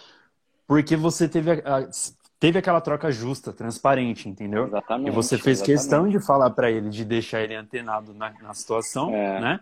porque 0.66 0.96
você 0.96 1.28
teve, 1.28 1.52
a, 1.52 1.88
teve 2.38 2.58
aquela 2.58 2.80
troca 2.80 3.10
justa, 3.10 3.52
transparente, 3.52 4.28
entendeu? 4.28 4.66
Exatamente. 4.66 5.08
E 5.08 5.10
você 5.10 5.38
fez 5.38 5.58
exatamente. 5.58 5.78
questão 5.78 6.08
de 6.08 6.20
falar 6.20 6.50
para 6.50 6.70
ele, 6.70 6.88
de 6.88 7.04
deixar 7.04 7.42
ele 7.42 7.54
antenado 7.54 8.12
na, 8.12 8.32
na 8.42 8.54
situação, 8.54 9.14
é. 9.14 9.40
né? 9.40 9.60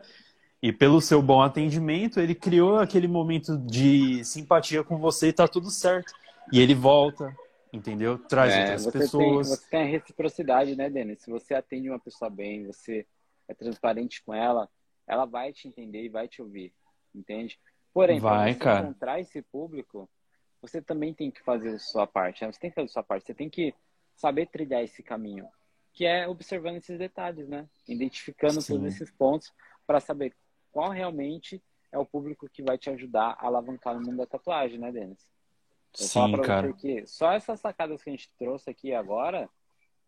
E 0.63 0.73
pelo 0.73 0.99
seu 0.99 1.21
bom 1.21 1.43
atendimento, 1.43 2.19
ele 2.19 2.35
criou 2.35 2.79
aquele 2.79 3.07
momento 3.07 3.59
de 3.59 4.25
simpatia 4.25 4.83
com 4.83 4.97
você 4.97 5.29
e 5.29 5.33
tá 5.33 5.47
tudo 5.47 5.71
certo. 5.71 6.15
E 6.51 6.59
ele 6.59 6.75
volta, 6.75 7.37
entendeu? 7.75 8.19
Traz 8.19 8.53
é, 8.53 8.61
outras 8.61 8.85
você 8.85 8.99
pessoas. 8.99 9.49
Tem, 9.49 9.57
você 9.57 9.71
tem 9.71 9.83
a 9.83 9.87
reciprocidade, 9.87 10.77
né, 10.77 10.89
Denis? 10.89 11.21
Se 11.23 11.31
você 11.31 11.55
atende 11.55 11.91
uma 11.91 11.99
pessoa 11.99 12.31
bem, 12.31 12.67
você 12.67 13.07
é 13.49 13.55
transparente 13.55 14.23
com 14.23 14.33
ela, 14.33 14.69
ela 15.07 15.25
vai 15.25 15.53
te 15.53 15.69
entender 15.69 16.05
e 16.05 16.09
vai 16.09 16.29
te 16.29 16.41
ouvir, 16.41 16.73
entende? 17.15 17.59
Porém, 17.93 18.21
para 18.21 18.53
você 18.53 18.59
cara. 18.59 18.81
encontrar 18.81 19.21
esse 19.21 19.43
público, 19.43 20.09
você 20.61 20.81
também 20.81 21.13
tem 21.13 21.31
que 21.31 21.43
fazer 21.43 21.75
a 21.75 21.79
sua 21.79 22.07
parte. 22.07 22.45
Né? 22.45 22.53
Você 22.53 22.59
tem 22.59 22.71
que 22.71 22.75
fazer 22.75 22.87
a 22.87 22.93
sua 22.93 23.03
parte. 23.03 23.27
Você 23.27 23.35
tem 23.35 23.51
que 23.51 23.75
saber 24.17 24.47
trilhar 24.47 24.83
esse 24.83 25.03
caminho, 25.03 25.47
que 25.93 26.07
é 26.07 26.27
observando 26.27 26.77
esses 26.77 26.99
detalhes, 26.99 27.49
né? 27.49 27.69
Identificando 27.87 28.61
Sim. 28.61 28.75
todos 28.75 28.95
esses 28.95 29.11
pontos 29.11 29.53
para 29.87 30.01
saber 30.01 30.35
qual 30.73 30.91
realmente 30.91 31.63
é 31.93 31.99
o 31.99 32.07
público 32.07 32.49
que 32.49 32.63
vai 32.63 32.77
te 32.79 32.91
ajudar 32.91 33.37
a 33.39 33.47
alavancar 33.47 33.95
no 33.95 34.01
mundo 34.01 34.17
da 34.17 34.27
tatuagem, 34.27 34.79
né, 34.79 34.91
Denis? 34.91 35.25
Eu 35.99 36.07
Sim, 36.07 36.37
cara. 36.43 36.73
Que 36.73 37.07
só 37.07 37.33
essas 37.33 37.61
sacadas 37.61 38.03
que 38.03 38.11
a 38.11 38.13
gente 38.13 38.31
trouxe 38.39 38.69
aqui 38.69 38.93
agora 38.93 39.49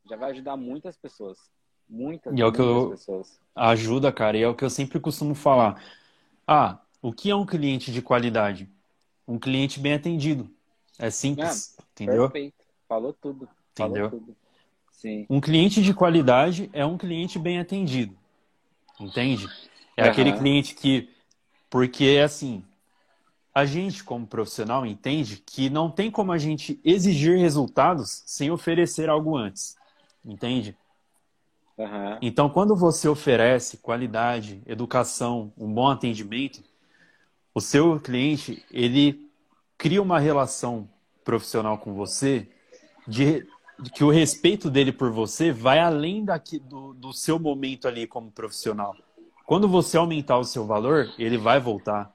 já 0.09 0.16
vai 0.16 0.31
ajudar 0.31 0.57
muitas 0.57 0.96
pessoas. 0.96 1.38
Muitas, 1.88 2.37
e 2.37 2.40
é 2.40 2.46
o 2.46 2.53
que 2.53 2.61
eu... 2.61 2.90
pessoas. 2.90 3.40
Ajuda, 3.55 4.12
cara, 4.12 4.37
e 4.37 4.42
é 4.42 4.49
o 4.49 4.55
que 4.55 4.64
eu 4.64 4.70
sempre 4.70 4.99
costumo 4.99 5.35
falar. 5.35 5.81
Ah, 6.46 6.81
o 7.01 7.12
que 7.12 7.31
é 7.31 7.37
um 7.37 7.46
cliente 7.46 7.92
de 7.92 8.03
qualidade? 8.03 8.68
Um 9.27 9.38
cliente 9.38 9.79
bem 9.79 9.94
atendido. 9.94 10.51
É 10.99 11.11
simples, 11.11 11.77
ah, 11.79 11.85
entendeu? 11.92 12.31
Perfeito. 12.31 12.64
Falou 12.88 13.12
tudo. 13.12 13.49
Entendeu? 13.72 14.11
Falou 14.11 14.20
tudo. 14.20 14.37
Sim. 14.90 15.27
Um 15.29 15.40
cliente 15.40 15.83
de 15.83 15.92
qualidade 15.92 16.70
é 16.72 16.85
um 16.85 16.96
cliente 16.96 17.38
bem 17.38 17.59
atendido. 17.59 18.16
Entende? 18.99 19.46
É 19.96 20.05
uhum. 20.05 20.11
aquele 20.11 20.33
cliente 20.33 20.75
que. 20.75 21.11
Porque 21.68 22.05
é 22.05 22.22
assim. 22.22 22.64
A 23.57 23.64
gente, 23.64 24.05
como 24.05 24.27
profissional, 24.27 24.85
entende 24.85 25.38
que 25.38 25.71
não 25.71 25.90
tem 25.90 26.11
como 26.11 26.31
a 26.31 26.37
gente 26.37 26.79
exigir 26.85 27.38
resultados 27.38 28.23
sem 28.27 28.51
oferecer 28.51 29.09
algo 29.09 29.35
antes. 29.35 29.79
Entende? 30.23 30.77
Uhum. 31.79 32.19
Então, 32.21 32.51
quando 32.51 32.77
você 32.77 33.09
oferece 33.09 33.79
qualidade, 33.79 34.61
educação, 34.66 35.51
um 35.57 35.73
bom 35.73 35.88
atendimento, 35.88 36.62
o 37.55 37.61
seu 37.62 37.99
cliente 37.99 38.62
ele 38.71 39.27
cria 39.79 40.03
uma 40.03 40.19
relação 40.19 40.87
profissional 41.25 41.79
com 41.79 41.95
você 41.95 42.47
de, 43.09 43.49
de 43.81 43.90
que 43.90 44.05
o 44.05 44.11
respeito 44.11 44.69
dele 44.69 44.92
por 44.92 45.11
você 45.11 45.51
vai 45.51 45.79
além 45.79 46.27
daqui, 46.27 46.59
do, 46.59 46.92
do 46.92 47.11
seu 47.14 47.38
momento 47.38 47.88
ali 47.88 48.07
como 48.07 48.31
profissional. 48.31 48.95
Quando 49.47 49.66
você 49.66 49.97
aumentar 49.97 50.37
o 50.37 50.45
seu 50.45 50.66
valor, 50.66 51.11
ele 51.19 51.38
vai 51.38 51.59
voltar. 51.59 52.14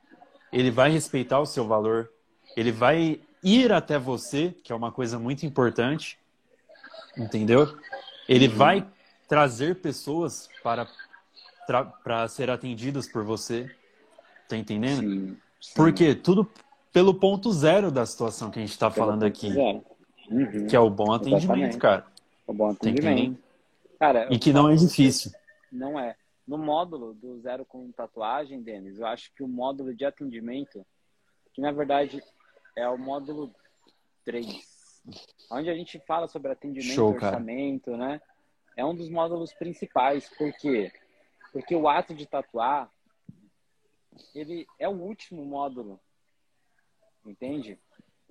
Ele 0.52 0.72
vai 0.72 0.92
respeitar 0.92 1.40
o 1.40 1.46
seu 1.46 1.66
valor. 1.68 2.10
Ele 2.56 2.72
vai 2.72 3.20
ir 3.44 3.72
até 3.72 3.98
você, 3.98 4.54
que 4.64 4.72
é 4.72 4.76
uma 4.76 4.92
coisa 4.92 5.18
muito 5.18 5.46
importante. 5.46 6.20
Entendeu? 7.18 7.78
Ele 8.28 8.48
uhum. 8.48 8.56
vai 8.56 8.88
trazer 9.28 9.76
pessoas 9.76 10.50
para, 10.64 10.88
para 12.04 12.28
ser 12.28 12.50
atendidas 12.50 13.08
por 13.08 13.24
você. 13.24 13.70
Tá 14.48 14.58
entendendo? 14.58 15.02
Sim, 15.02 15.38
sim. 15.62 15.74
Porque 15.76 16.14
tudo 16.14 16.50
pelo 16.92 17.14
ponto 17.14 17.52
zero 17.52 17.90
da 17.90 18.06
situação 18.06 18.52
que 18.52 18.60
a 18.60 18.62
gente 18.62 18.72
está 18.72 18.92
falando 18.92 19.24
aqui. 19.24 19.48
Uhum. 20.30 20.68
Que 20.68 20.76
é 20.76 20.80
o 20.80 20.90
bom 20.90 21.12
atendimento, 21.14 21.44
Exatamente. 21.44 21.78
cara. 21.78 22.06
O 22.46 22.54
bom 22.54 22.70
atendimento. 22.70 23.40
Cara, 24.00 24.28
e 24.32 24.40
que 24.40 24.52
não 24.52 24.70
é 24.70 24.76
difícil. 24.76 25.32
Não 25.72 26.00
é. 26.00 26.16
No 26.52 26.58
módulo 26.58 27.14
do 27.14 27.40
Zero 27.40 27.64
com 27.64 27.94
Tatuagem, 27.94 28.62
Denis, 28.62 29.00
eu 29.00 29.08
acho 29.08 29.34
que 29.34 29.42
o 29.42 29.48
módulo 29.48 29.96
de 29.96 30.04
atendimento, 30.04 30.86
que 31.54 31.62
na 31.62 31.72
verdade 31.72 32.22
é 32.76 32.86
o 32.90 32.98
módulo 32.98 33.56
3, 34.26 34.46
onde 35.50 35.70
a 35.70 35.74
gente 35.74 35.98
fala 36.02 36.28
sobre 36.28 36.52
atendimento, 36.52 36.94
Show, 36.94 37.14
orçamento, 37.14 37.96
né? 37.96 38.20
É 38.76 38.84
um 38.84 38.94
dos 38.94 39.10
módulos 39.10 39.54
principais. 39.54 40.28
Por 40.28 40.52
quê? 40.58 40.92
Porque 41.54 41.74
o 41.74 41.88
ato 41.88 42.14
de 42.14 42.26
tatuar, 42.26 42.92
ele 44.36 44.68
é 44.78 44.90
o 44.90 44.92
último 44.92 45.46
módulo. 45.46 46.02
Entende? 47.26 47.80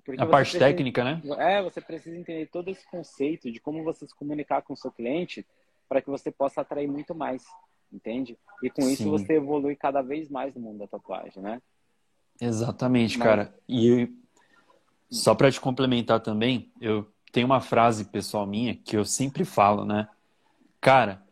Porque 0.05 0.21
a 0.21 0.27
parte 0.27 0.51
precisa, 0.51 0.65
técnica, 0.65 1.03
né? 1.03 1.23
É, 1.39 1.59
você 1.63 1.81
precisa 1.81 2.15
entender 2.15 2.45
todo 2.51 2.69
esse 2.69 2.85
conceito 2.85 3.51
de 3.51 3.59
como 3.59 3.83
você 3.83 4.05
se 4.05 4.13
comunicar 4.13 4.61
com 4.61 4.73
o 4.73 4.77
seu 4.77 4.91
cliente 4.91 5.43
para 5.89 6.03
que 6.03 6.09
você 6.11 6.31
possa 6.31 6.61
atrair 6.61 6.87
muito 6.87 7.15
mais 7.15 7.43
entende? 7.91 8.37
E 8.63 8.69
com 8.69 8.83
Sim. 8.83 8.93
isso 8.93 9.09
você 9.09 9.33
evolui 9.33 9.75
cada 9.75 10.01
vez 10.01 10.29
mais 10.29 10.53
no 10.55 10.61
mundo 10.61 10.79
da 10.79 10.87
tatuagem, 10.87 11.41
né? 11.41 11.61
Exatamente, 12.39 13.17
Mas... 13.17 13.27
cara. 13.27 13.55
E 13.67 14.09
só 15.09 15.35
para 15.35 15.51
te 15.51 15.59
complementar 15.59 16.19
também, 16.21 16.71
eu 16.79 17.07
tenho 17.31 17.45
uma 17.45 17.61
frase 17.61 18.05
pessoal 18.05 18.45
minha 18.45 18.75
que 18.75 18.95
eu 18.95 19.05
sempre 19.05 19.45
falo, 19.45 19.85
né? 19.85 20.07
Cara, 20.79 21.23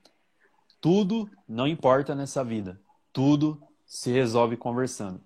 tudo 0.80 1.30
não 1.48 1.68
importa 1.68 2.14
nessa 2.14 2.44
vida. 2.44 2.80
Tudo 3.12 3.62
se 3.86 4.12
resolve 4.12 4.56
conversando. 4.56 5.22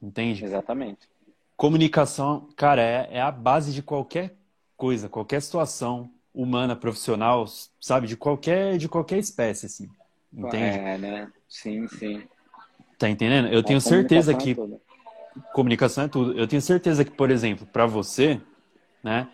Entende? 0.00 0.44
Exatamente. 0.44 1.08
Comunicação, 1.56 2.48
cara, 2.56 2.82
é, 2.82 3.08
é 3.12 3.20
a 3.20 3.30
base 3.30 3.72
de 3.72 3.82
qualquer 3.82 4.36
coisa, 4.76 5.08
qualquer 5.08 5.40
situação 5.40 6.10
humana, 6.34 6.74
profissional, 6.74 7.46
sabe? 7.80 8.08
De 8.08 8.16
qualquer, 8.16 8.78
de 8.78 8.88
qualquer 8.88 9.18
espécie, 9.18 9.66
assim. 9.66 9.88
Entende? 10.32 10.78
É, 10.78 10.98
né? 10.98 11.32
Sim, 11.48 11.86
sim. 11.88 12.22
Tá 12.98 13.08
entendendo? 13.08 13.48
Eu 13.48 13.62
tenho 13.62 13.80
certeza 13.80 14.34
que. 14.34 14.52
É 14.52 14.92
comunicação 15.52 16.04
é 16.04 16.08
tudo. 16.08 16.38
Eu 16.38 16.46
tenho 16.46 16.62
certeza 16.62 17.04
que, 17.04 17.10
por 17.10 17.30
exemplo, 17.30 17.66
para 17.66 17.86
você, 17.86 18.40
né? 19.02 19.28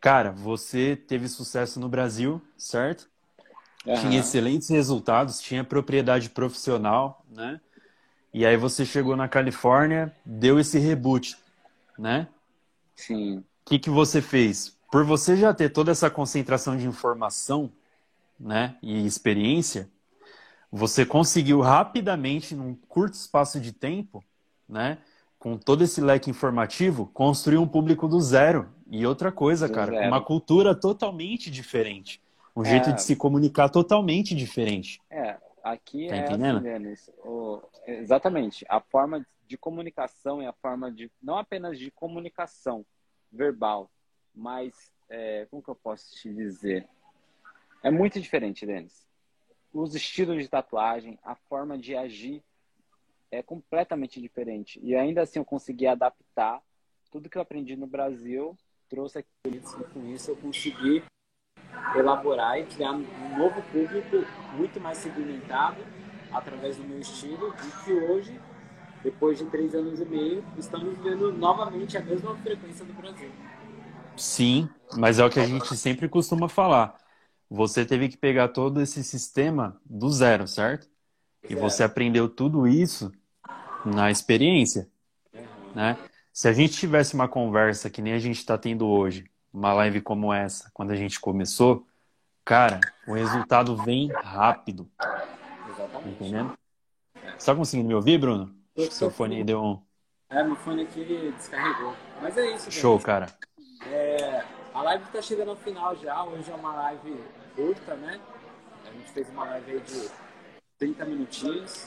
Cara, 0.00 0.30
você 0.30 0.96
teve 0.96 1.28
sucesso 1.28 1.78
no 1.78 1.88
Brasil, 1.88 2.42
certo? 2.56 3.08
Uhum. 3.86 3.94
Tinha 3.94 4.20
excelentes 4.20 4.68
resultados, 4.68 5.40
tinha 5.40 5.62
propriedade 5.64 6.30
profissional, 6.30 7.24
né? 7.30 7.60
E 8.34 8.46
aí 8.46 8.56
você 8.56 8.84
chegou 8.84 9.14
na 9.14 9.28
Califórnia, 9.28 10.14
deu 10.24 10.58
esse 10.58 10.78
reboot, 10.78 11.36
né? 11.98 12.26
Sim. 12.96 13.38
O 13.38 13.44
que, 13.66 13.78
que 13.78 13.90
você 13.90 14.22
fez? 14.22 14.76
Por 14.90 15.04
você 15.04 15.36
já 15.36 15.52
ter 15.52 15.68
toda 15.68 15.90
essa 15.90 16.10
concentração 16.10 16.76
de 16.76 16.86
informação, 16.86 17.70
né? 18.38 18.76
E 18.82 19.06
experiência, 19.06 19.88
você 20.72 21.04
conseguiu 21.04 21.60
rapidamente, 21.60 22.54
num 22.54 22.74
curto 22.74 23.12
espaço 23.12 23.60
de 23.60 23.72
tempo, 23.72 24.24
né, 24.66 24.96
com 25.38 25.58
todo 25.58 25.84
esse 25.84 26.00
leque 26.00 26.30
informativo, 26.30 27.06
construir 27.12 27.58
um 27.58 27.68
público 27.68 28.08
do 28.08 28.18
zero. 28.18 28.72
E 28.90 29.04
outra 29.06 29.30
coisa, 29.30 29.68
do 29.68 29.74
cara, 29.74 29.92
zero. 29.92 30.08
uma 30.08 30.24
cultura 30.24 30.74
totalmente 30.74 31.50
diferente. 31.50 32.22
Um 32.56 32.62
é... 32.62 32.70
jeito 32.70 32.92
de 32.94 33.02
se 33.02 33.14
comunicar 33.14 33.68
totalmente 33.68 34.34
diferente. 34.34 34.98
É, 35.10 35.36
aqui 35.62 36.08
tá 36.08 36.16
é 36.16 36.20
entendendo? 36.20 36.66
assim, 36.88 37.12
o... 37.22 37.62
exatamente. 37.86 38.64
A 38.66 38.80
forma 38.80 39.26
de 39.46 39.58
comunicação 39.58 40.40
é 40.40 40.46
a 40.46 40.54
forma 40.54 40.90
de, 40.90 41.10
não 41.22 41.36
apenas 41.36 41.78
de 41.78 41.90
comunicação 41.90 42.86
verbal, 43.30 43.90
mas, 44.34 44.72
é... 45.10 45.46
como 45.50 45.62
que 45.62 45.68
eu 45.68 45.76
posso 45.76 46.14
te 46.14 46.32
dizer? 46.32 46.88
É 47.82 47.90
muito 47.90 48.18
diferente, 48.18 48.64
Denis 48.64 49.11
os 49.72 49.94
estilos 49.94 50.42
de 50.42 50.48
tatuagem, 50.48 51.18
a 51.22 51.34
forma 51.34 51.78
de 51.78 51.96
agir 51.96 52.42
é 53.30 53.42
completamente 53.42 54.20
diferente. 54.20 54.78
E 54.82 54.94
ainda 54.94 55.22
assim 55.22 55.38
eu 55.38 55.44
consegui 55.44 55.86
adaptar 55.86 56.60
tudo 57.10 57.28
que 57.28 57.38
eu 57.38 57.42
aprendi 57.42 57.76
no 57.76 57.86
Brasil, 57.86 58.56
trouxe 58.88 59.18
aqui 59.18 59.28
e 59.46 59.84
com 59.92 60.06
isso 60.06 60.30
eu 60.30 60.36
consegui 60.36 61.02
elaborar 61.96 62.58
e 62.58 62.66
criar 62.66 62.92
um 62.92 63.38
novo 63.38 63.62
público 63.70 64.16
muito 64.54 64.78
mais 64.80 64.98
segmentado 64.98 65.82
através 66.30 66.76
do 66.76 66.84
meu 66.84 66.98
estilo 66.98 67.54
e 67.54 67.84
que 67.84 67.92
hoje, 67.92 68.40
depois 69.02 69.38
de 69.38 69.46
três 69.46 69.74
anos 69.74 70.00
e 70.00 70.04
meio, 70.04 70.44
estamos 70.58 70.96
vendo 70.98 71.32
novamente 71.32 71.96
a 71.96 72.00
mesma 72.00 72.36
frequência 72.36 72.84
do 72.84 72.92
Brasil. 72.92 73.30
Sim, 74.16 74.68
mas 74.96 75.18
é 75.18 75.24
o 75.24 75.30
que 75.30 75.40
a 75.40 75.46
gente 75.46 75.74
sempre 75.76 76.08
costuma 76.08 76.48
falar 76.48 77.01
você 77.54 77.84
teve 77.84 78.08
que 78.08 78.16
pegar 78.16 78.48
todo 78.48 78.80
esse 78.80 79.04
sistema 79.04 79.78
do 79.84 80.10
zero, 80.10 80.48
certo? 80.48 80.88
E 81.50 81.54
você 81.54 81.84
aprendeu 81.84 82.26
tudo 82.26 82.66
isso 82.66 83.12
na 83.84 84.10
experiência, 84.10 84.88
né? 85.74 85.98
Se 86.32 86.48
a 86.48 86.52
gente 86.54 86.78
tivesse 86.78 87.14
uma 87.14 87.28
conversa 87.28 87.90
que 87.90 88.00
nem 88.00 88.14
a 88.14 88.18
gente 88.18 88.38
está 88.38 88.56
tendo 88.56 88.86
hoje, 88.86 89.30
uma 89.52 89.74
live 89.74 90.00
como 90.00 90.32
essa, 90.32 90.70
quando 90.72 90.92
a 90.92 90.96
gente 90.96 91.20
começou, 91.20 91.86
cara, 92.42 92.80
o 93.06 93.12
resultado 93.12 93.76
vem 93.76 94.10
rápido. 94.10 94.88
Entendendo? 96.06 96.56
Você 97.36 97.46
tá 97.46 97.54
conseguindo 97.54 97.86
me 97.86 97.94
ouvir, 97.94 98.16
Bruno? 98.16 98.54
Seu 98.90 99.10
fone 99.10 99.44
deu 99.44 99.62
um. 99.62 99.82
É, 100.30 100.42
meu 100.42 100.56
fone 100.56 100.84
aqui 100.84 101.34
descarregou. 101.36 101.94
Mas 102.22 102.38
é 102.38 102.54
isso, 102.54 102.70
Show, 102.70 102.98
cara. 102.98 103.26
A 104.82 104.84
live 104.84 105.04
tá 105.12 105.22
chegando 105.22 105.50
ao 105.50 105.56
final 105.56 105.94
já. 105.94 106.24
Hoje 106.24 106.50
é 106.50 106.54
uma 106.56 106.74
live 106.74 107.24
curta, 107.54 107.94
né? 107.94 108.20
A 108.84 108.90
gente 108.90 109.12
fez 109.12 109.28
uma 109.28 109.44
live 109.44 109.74
aí 109.74 109.80
de 109.80 110.10
30 110.76 111.04
minutinhos. 111.04 111.86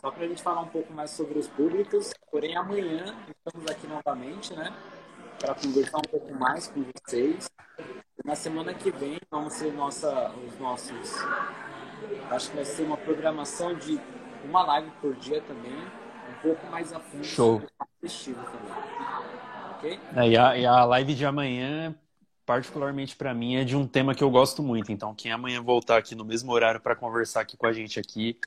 Só 0.00 0.10
para 0.10 0.24
a 0.24 0.26
gente 0.26 0.42
falar 0.42 0.62
um 0.62 0.68
pouco 0.68 0.92
mais 0.92 1.12
sobre 1.12 1.38
os 1.38 1.46
públicos. 1.46 2.12
Porém, 2.32 2.56
amanhã 2.56 3.04
estamos 3.46 3.70
aqui 3.70 3.86
novamente, 3.86 4.52
né? 4.52 4.74
Para 5.38 5.54
conversar 5.54 5.98
um 5.98 6.10
pouco 6.10 6.34
mais 6.34 6.66
com 6.66 6.84
vocês. 7.06 7.48
Na 8.24 8.34
semana 8.34 8.74
que 8.74 8.90
vem 8.90 9.20
vamos 9.30 9.52
ser 9.52 9.72
nossa, 9.72 10.32
os 10.44 10.58
nossos. 10.58 11.14
Acho 12.32 12.50
que 12.50 12.56
vai 12.56 12.64
ser 12.64 12.82
uma 12.82 12.96
programação 12.96 13.74
de 13.74 14.00
uma 14.44 14.64
live 14.64 14.90
por 15.00 15.14
dia 15.14 15.40
também, 15.42 15.72
um 15.72 16.42
pouco 16.42 16.66
mais 16.66 16.92
a 16.92 16.98
fundo. 16.98 17.22
Show. 17.22 17.62
Também, 18.02 18.68
ok? 19.70 20.00
É, 20.16 20.28
e, 20.28 20.36
a, 20.36 20.58
e 20.58 20.66
a 20.66 20.84
live 20.84 21.14
de 21.14 21.24
amanhã, 21.24 21.96
particularmente 22.46 23.16
para 23.16 23.32
mim, 23.34 23.56
é 23.56 23.64
de 23.64 23.76
um 23.76 23.86
tema 23.86 24.14
que 24.14 24.22
eu 24.22 24.30
gosto 24.30 24.62
muito. 24.62 24.92
Então, 24.92 25.14
quem 25.14 25.32
amanhã 25.32 25.62
voltar 25.62 25.96
aqui 25.96 26.14
no 26.14 26.24
mesmo 26.24 26.52
horário 26.52 26.80
para 26.80 26.94
conversar 26.94 27.40
aqui 27.40 27.56
com 27.56 27.66
a 27.66 27.72
gente 27.72 27.98
aqui, 27.98 28.38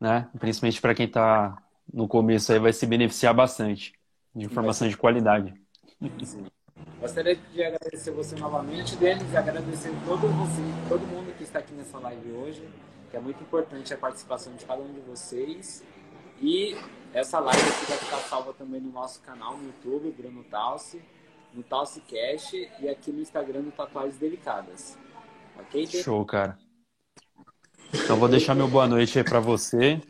né? 0.00 0.28
Principalmente 0.38 0.80
para 0.80 0.94
quem 0.94 1.06
está 1.06 1.56
no 1.92 2.06
começo 2.06 2.52
aí, 2.52 2.58
vai 2.58 2.72
se 2.72 2.86
beneficiar 2.86 3.32
bastante 3.34 3.94
de 4.34 4.44
informação 4.44 4.88
de 4.88 4.96
qualidade. 4.96 5.54
Sim. 6.22 6.46
Gostaria 7.00 7.36
de 7.36 7.62
agradecer 7.62 8.10
você 8.10 8.36
novamente, 8.36 8.96
Denis, 8.96 9.32
e 9.32 9.36
agradecer 9.36 9.92
todo, 10.04 10.28
você, 10.28 10.62
todo 10.88 11.06
mundo 11.06 11.34
que 11.36 11.44
está 11.44 11.58
aqui 11.58 11.72
nessa 11.72 11.98
live 11.98 12.32
hoje, 12.32 12.68
que 13.10 13.16
é 13.16 13.20
muito 13.20 13.42
importante 13.42 13.94
a 13.94 13.98
participação 13.98 14.54
de 14.54 14.64
cada 14.64 14.82
um 14.82 14.92
de 14.92 15.00
vocês. 15.00 15.82
E 16.40 16.76
essa 17.14 17.38
live 17.38 17.62
aqui 17.62 17.86
vai 17.86 17.96
ficar 17.96 18.18
salva 18.18 18.52
também 18.52 18.80
no 18.80 18.92
nosso 18.92 19.20
canal 19.22 19.56
no 19.56 19.64
YouTube, 19.64 20.10
Bruno 20.10 20.44
Talsi, 20.44 21.00
no 21.56 21.62
Talsi 21.62 22.00
Cash 22.02 22.52
e 22.52 22.88
aqui 22.88 23.10
no 23.10 23.20
Instagram 23.20 23.62
do 23.62 23.72
Tatuagens 23.72 24.18
Delicadas. 24.18 24.98
Ok? 25.58 25.86
Show, 25.86 26.24
cara. 26.24 26.58
Então 27.94 28.16
vou 28.16 28.28
deixar 28.28 28.54
meu 28.54 28.68
boa 28.68 28.86
noite 28.86 29.18
aí 29.18 29.24
para 29.24 29.40
você. 29.40 30.00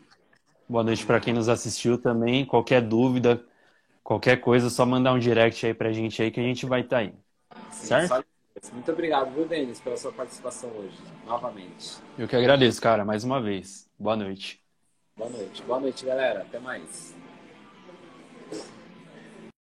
Boa 0.69 0.83
noite 0.83 1.07
para 1.07 1.21
quem 1.21 1.33
nos 1.33 1.49
assistiu 1.49 1.97
também. 1.97 2.45
Qualquer 2.45 2.83
dúvida, 2.83 3.45
qualquer 4.03 4.39
coisa, 4.39 4.69
só 4.69 4.85
mandar 4.85 5.13
um 5.13 5.19
direct 5.19 5.65
aí 5.65 5.73
pra 5.73 5.93
gente 5.93 6.21
aí 6.21 6.31
que 6.31 6.41
a 6.41 6.43
gente 6.43 6.67
vai 6.67 6.81
estar 6.81 6.97
tá 6.97 7.03
aí. 7.03 7.15
Sim, 7.71 7.87
certo? 7.87 8.27
Muito 8.73 8.91
obrigado, 8.91 9.33
viu, 9.33 9.47
Denis, 9.47 9.79
pela 9.81 9.97
sua 9.97 10.11
participação 10.11 10.71
hoje, 10.71 10.97
novamente. 11.27 11.99
Eu 12.19 12.27
que 12.27 12.35
agradeço, 12.35 12.81
cara, 12.81 13.05
mais 13.05 13.23
uma 13.23 13.41
vez. 13.41 13.89
Boa 13.99 14.17
noite. 14.17 14.61
Boa 15.17 15.31
noite. 15.31 15.63
Boa 15.63 15.81
noite, 15.81 16.05
galera. 16.05 16.41
Até 16.41 16.59
mais. 16.59 17.15